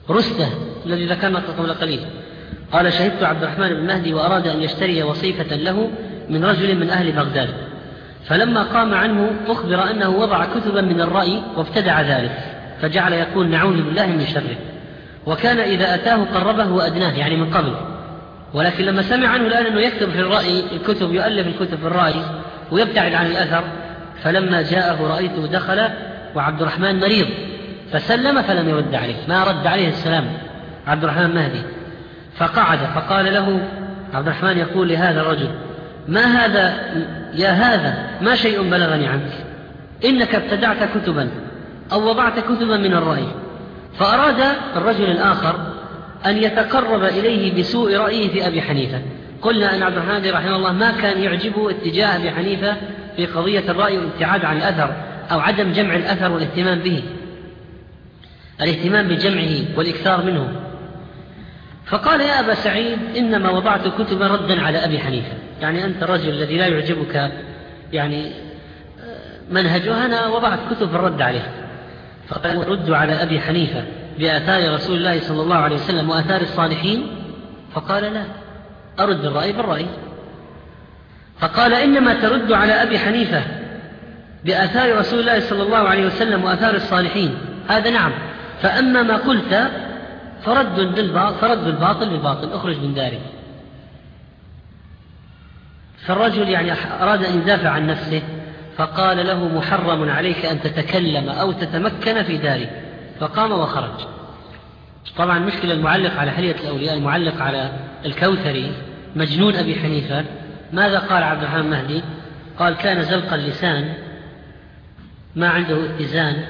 رستة 0.09 0.49
الذي 0.85 1.05
ذكرنا 1.05 1.39
قبل 1.39 1.73
قليل. 1.73 1.99
قال 2.71 2.93
شهدت 2.93 3.23
عبد 3.23 3.43
الرحمن 3.43 3.69
بن 3.69 3.87
مهدي 3.87 4.13
وأراد 4.13 4.47
أن 4.47 4.61
يشتري 4.61 5.03
وصيفة 5.03 5.55
له 5.55 5.91
من 6.29 6.45
رجل 6.45 6.79
من 6.79 6.89
أهل 6.89 7.11
بغداد. 7.11 7.49
فلما 8.25 8.63
قام 8.63 8.93
عنه 8.93 9.31
أخبر 9.47 9.91
أنه 9.91 10.09
وضع 10.09 10.45
كتبا 10.45 10.81
من 10.81 11.01
الرأي 11.01 11.41
وابتدع 11.57 12.01
ذلك 12.01 12.37
فجعل 12.81 13.13
يقول 13.13 13.47
نعوذ 13.47 13.81
بالله 13.81 14.05
من 14.05 14.25
شره. 14.25 14.57
وكان 15.25 15.59
إذا 15.59 15.95
أتاه 15.95 16.23
قربه 16.23 16.71
وأدناه 16.71 17.17
يعني 17.17 17.35
من 17.35 17.53
قبل. 17.53 17.75
ولكن 18.53 18.83
لما 18.83 19.01
سمع 19.01 19.27
عنه 19.27 19.47
الآن 19.47 19.65
أنه 19.65 19.81
يكتب 19.81 20.09
في 20.09 20.19
الرأي 20.19 20.63
الكتب 20.75 21.13
يؤلف 21.13 21.47
الكتب 21.47 21.77
في 21.77 21.87
الرأي 21.87 22.13
ويبتعد 22.71 23.13
عن 23.13 23.25
الأثر 23.25 23.63
فلما 24.23 24.61
جاءه 24.61 25.07
رأيته 25.07 25.47
دخل 25.47 25.87
وعبد 26.35 26.61
الرحمن 26.61 26.99
مريض. 26.99 27.27
فسلم 27.93 28.41
فلم 28.41 28.69
يرد 28.69 28.95
عليه 28.95 29.15
ما 29.27 29.43
رد 29.43 29.67
عليه 29.67 29.87
السلام 29.87 30.25
عبد 30.87 31.03
الرحمن 31.03 31.35
مهدي. 31.35 31.61
فقعد 32.37 32.79
فقال 32.95 33.33
له 33.33 33.67
عبد 34.13 34.27
الرحمن 34.27 34.57
يقول 34.57 34.89
لهذا 34.89 35.21
الرجل 35.21 35.49
ما 36.07 36.21
هذا؟ 36.21 36.73
يا 37.33 37.49
هذا 37.49 38.09
ما 38.21 38.35
شيء 38.35 38.61
بلغني 38.61 39.07
عنك. 39.07 39.31
إنك 40.05 40.35
ابتدعت 40.35 40.77
كتبا 40.97 41.29
أو 41.91 42.09
وضعت 42.09 42.39
كتبا 42.39 42.77
من 42.77 42.93
الرأي. 42.93 43.27
فأراد 43.99 44.43
الرجل 44.75 45.11
الآخر 45.11 45.55
أن 46.25 46.37
يتقرب 46.37 47.03
إليه 47.03 47.59
بسوء 47.59 47.97
رأيه 47.97 48.29
في 48.29 48.47
أبي 48.47 48.61
حنيفة. 48.61 49.01
قلنا 49.41 49.75
أن 49.75 49.83
عبد 49.83 49.97
الرحمن 49.97 50.31
رحمه 50.31 50.55
الله 50.55 50.71
ما 50.71 50.91
كان 50.91 51.21
يعجبه 51.21 51.69
اتجاه 51.69 52.15
أبي 52.15 52.31
حنيفة 52.31 52.75
في 53.15 53.25
قضية 53.25 53.71
الرأي 53.71 53.97
والابتعاد 53.97 54.45
عن 54.45 54.57
الأثر 54.57 54.93
أو 55.31 55.39
عدم 55.39 55.71
جمع 55.71 55.95
الأثر 55.95 56.31
والاهتمام 56.31 56.79
به. 56.79 57.03
الاهتمام 58.61 59.07
بجمعه 59.07 59.77
والإكثار 59.77 60.25
منه. 60.25 60.47
فقال 61.85 62.21
يا 62.21 62.39
أبا 62.39 62.53
سعيد 62.53 62.99
إنما 63.17 63.49
وضعت 63.49 63.87
كتبا 64.01 64.27
ردا 64.27 64.61
على 64.61 64.85
أبي 64.85 64.99
حنيفة. 64.99 65.33
يعني 65.61 65.85
أنت 65.85 66.03
الرجل 66.03 66.29
الذي 66.29 66.57
لا 66.57 66.67
يعجبك 66.67 67.31
يعني 67.93 68.31
منهجه 69.51 70.05
أنا 70.05 70.27
وضعت 70.27 70.59
كتب 70.71 70.95
الرد 70.95 71.21
عليه. 71.21 71.51
فقال 72.27 72.67
رد 72.67 72.91
على 72.91 73.13
أبي 73.23 73.39
حنيفة 73.39 73.83
بآثار 74.19 74.73
رسول 74.73 74.97
الله 74.97 75.19
صلى 75.19 75.41
الله 75.41 75.55
عليه 75.55 75.75
وسلم 75.75 76.09
وآثار 76.09 76.41
الصالحين؟ 76.41 77.07
فقال 77.73 78.03
لا 78.03 78.23
أرد 78.99 79.25
الرأي 79.25 79.51
بالرأي. 79.53 79.85
فقال 81.39 81.73
إنما 81.73 82.13
ترد 82.13 82.51
على 82.51 82.73
أبي 82.73 82.99
حنيفة 82.99 83.43
بآثار 84.45 84.97
رسول 84.97 85.19
الله 85.19 85.39
صلى 85.39 85.63
الله 85.63 85.77
عليه 85.77 86.05
وسلم 86.05 86.43
وآثار 86.43 86.75
الصالحين. 86.75 87.37
هذا 87.67 87.89
نعم. 87.89 88.11
فأما 88.61 89.03
ما 89.03 89.17
قلت 89.17 89.71
فرد 90.43 90.75
بالباطل 90.75 91.35
فرد 91.35 91.67
الباطل 91.67 92.09
بالباطل 92.09 92.53
أخرج 92.53 92.77
من 92.77 92.93
داري. 92.93 93.19
فالرجل 96.05 96.49
يعني 96.49 96.73
أراد 97.01 97.23
أن 97.23 97.37
يدافع 97.41 97.69
عن 97.69 97.87
نفسه 97.87 98.21
فقال 98.77 99.27
له 99.27 99.47
محرم 99.47 100.09
عليك 100.09 100.45
أن 100.45 100.61
تتكلم 100.61 101.29
أو 101.29 101.51
تتمكن 101.51 102.23
في 102.23 102.37
داري. 102.37 102.69
فقام 103.19 103.51
وخرج. 103.51 104.07
طبعا 105.17 105.39
مشكلة 105.39 105.73
المعلق 105.73 106.19
على 106.19 106.31
حلية 106.31 106.55
الأولياء 106.55 106.97
المعلق 106.97 107.41
على 107.41 107.71
الكوثري 108.05 108.71
مجنون 109.15 109.55
أبي 109.55 109.75
حنيفة. 109.75 110.25
ماذا 110.73 110.99
قال 110.99 111.23
عبد 111.23 111.43
الرحمن 111.43 111.69
مهدي؟ 111.69 112.03
قال 112.59 112.75
كان 112.75 113.01
زلق 113.01 113.33
اللسان 113.33 113.93
ما 115.35 115.49
عنده 115.49 115.85
اتزان 115.85 116.45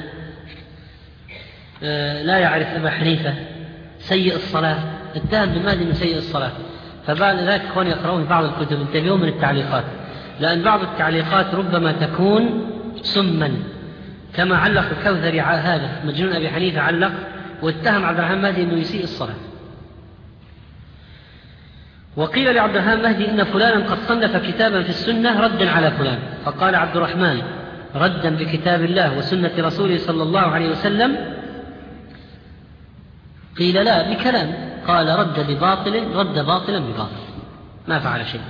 لا 2.23 2.37
يعرف 2.37 2.67
أبا 2.67 2.89
حنيفة 2.89 3.33
سيء 3.99 4.35
الصلاة 4.35 4.77
اتهم 5.15 5.49
بمهدي 5.49 5.85
من 5.85 5.93
سيء 5.93 6.17
الصلاة؟ 6.17 6.51
فبعد 7.07 7.39
ذلك 7.39 7.61
إخواني 7.65 7.89
يقرؤون 7.89 8.23
بعض 8.23 8.43
الكتب 8.43 8.81
انتبهوا 8.81 9.17
من 9.17 9.27
التعليقات. 9.27 9.83
لأن 10.39 10.61
بعض 10.61 10.81
التعليقات 10.81 11.55
ربما 11.55 11.91
تكون 11.91 12.67
سما 13.01 13.51
كما 14.33 14.57
علق 14.57 14.85
الكوثري 14.99 15.41
هذا 15.41 15.89
مجنون 16.05 16.33
أبي 16.33 16.49
حنيفة 16.49 16.81
علق 16.81 17.11
واتهم 17.61 18.05
عبد 18.05 18.19
الرحمن 18.19 18.41
مهدي 18.41 18.63
أنه 18.63 18.77
يسيء 18.77 19.03
الصلاة. 19.03 19.35
وقيل 22.15 22.55
لعبد 22.55 22.75
الرحمن 22.75 23.01
مهدي 23.01 23.29
إن 23.29 23.43
فلانا 23.43 23.85
قد 23.85 23.97
صنف 24.07 24.37
كتابا 24.37 24.83
في 24.83 24.89
السنة 24.89 25.41
ردا 25.41 25.69
على 25.69 25.91
فلان. 25.91 26.19
فقال 26.45 26.75
عبد 26.75 26.97
الرحمن 26.97 27.41
ردا 27.95 28.29
بكتاب 28.35 28.83
الله 28.83 29.17
وسنة 29.17 29.51
رسوله 29.59 29.97
صلى 29.97 30.23
الله 30.23 30.41
عليه 30.41 30.69
وسلم 30.69 31.40
قيل 33.57 33.85
لا 33.85 34.13
بكلام. 34.13 34.53
قال 34.87 35.07
رد 35.07 35.51
بباطل 35.51 36.15
رد 36.15 36.45
باطلا 36.45 36.79
بباطل. 36.79 37.21
ما 37.87 37.99
فعل 37.99 38.27
شيء. 38.27 38.41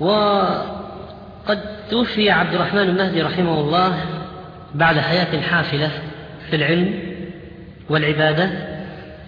وقد 0.00 1.60
توفي 1.90 2.30
عبد 2.30 2.54
الرحمن 2.54 2.80
المهدي 2.80 3.22
رحمه 3.22 3.60
الله 3.60 3.96
بعد 4.74 4.98
حياة 4.98 5.40
حافلة 5.40 5.90
في 6.50 6.56
العلم 6.56 6.94
والعبادة 7.90 8.50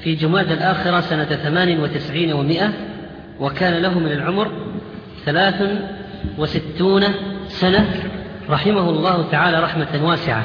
في 0.00 0.14
جماد 0.14 0.52
الآخرة 0.52 1.00
سنة 1.00 1.24
ثمان 1.24 1.80
وتسعين 1.80 2.32
ومائة 2.32 2.72
وكان 3.40 3.82
له 3.82 3.98
من 3.98 4.12
العمر 4.12 4.50
ثلاث 5.24 5.62
وستون 6.38 7.04
سنة 7.48 7.88
رحمه 8.50 8.90
الله 8.90 9.30
تعالى 9.30 9.60
رحمة 9.60 10.00
واسعة 10.02 10.44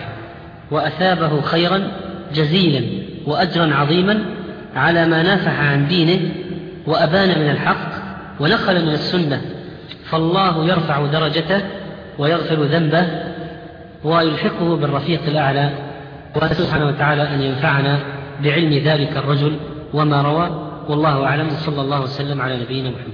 وأثابه 0.72 1.42
خيرا 1.42 1.92
جزيلا. 2.34 3.11
وأجرا 3.26 3.76
عظيما 3.76 4.20
على 4.76 5.08
ما 5.08 5.24
نافح 5.24 5.60
عن 5.60 5.88
دينه 5.88 6.20
وأبان 6.88 7.30
من 7.30 7.50
الحق 7.50 7.92
ونقل 8.40 8.86
من 8.86 8.92
السنة. 8.92 9.42
فالله 10.10 10.66
يرفع 10.66 11.06
درجته 11.06 11.62
ويغفر 12.18 12.64
ذنبه 12.64 13.06
ويلحقه 14.04 14.76
بالرفيق 14.76 15.22
الأعلى. 15.28 15.70
وأسأل 16.36 16.66
سبحانه 16.66 16.88
وتعالى 16.88 17.22
أن 17.22 17.42
ينفعنا 17.42 18.00
بعلم 18.44 18.74
ذلك 18.74 19.18
الرجل 19.18 19.56
وما 19.94 20.22
روى. 20.22 20.72
والله 20.90 21.26
أعلم. 21.26 21.48
وصلى 21.48 21.82
الله 21.82 22.02
وسلم 22.02 22.42
على 22.42 22.58
نبينا 22.58 22.90
محمد. 22.90 23.06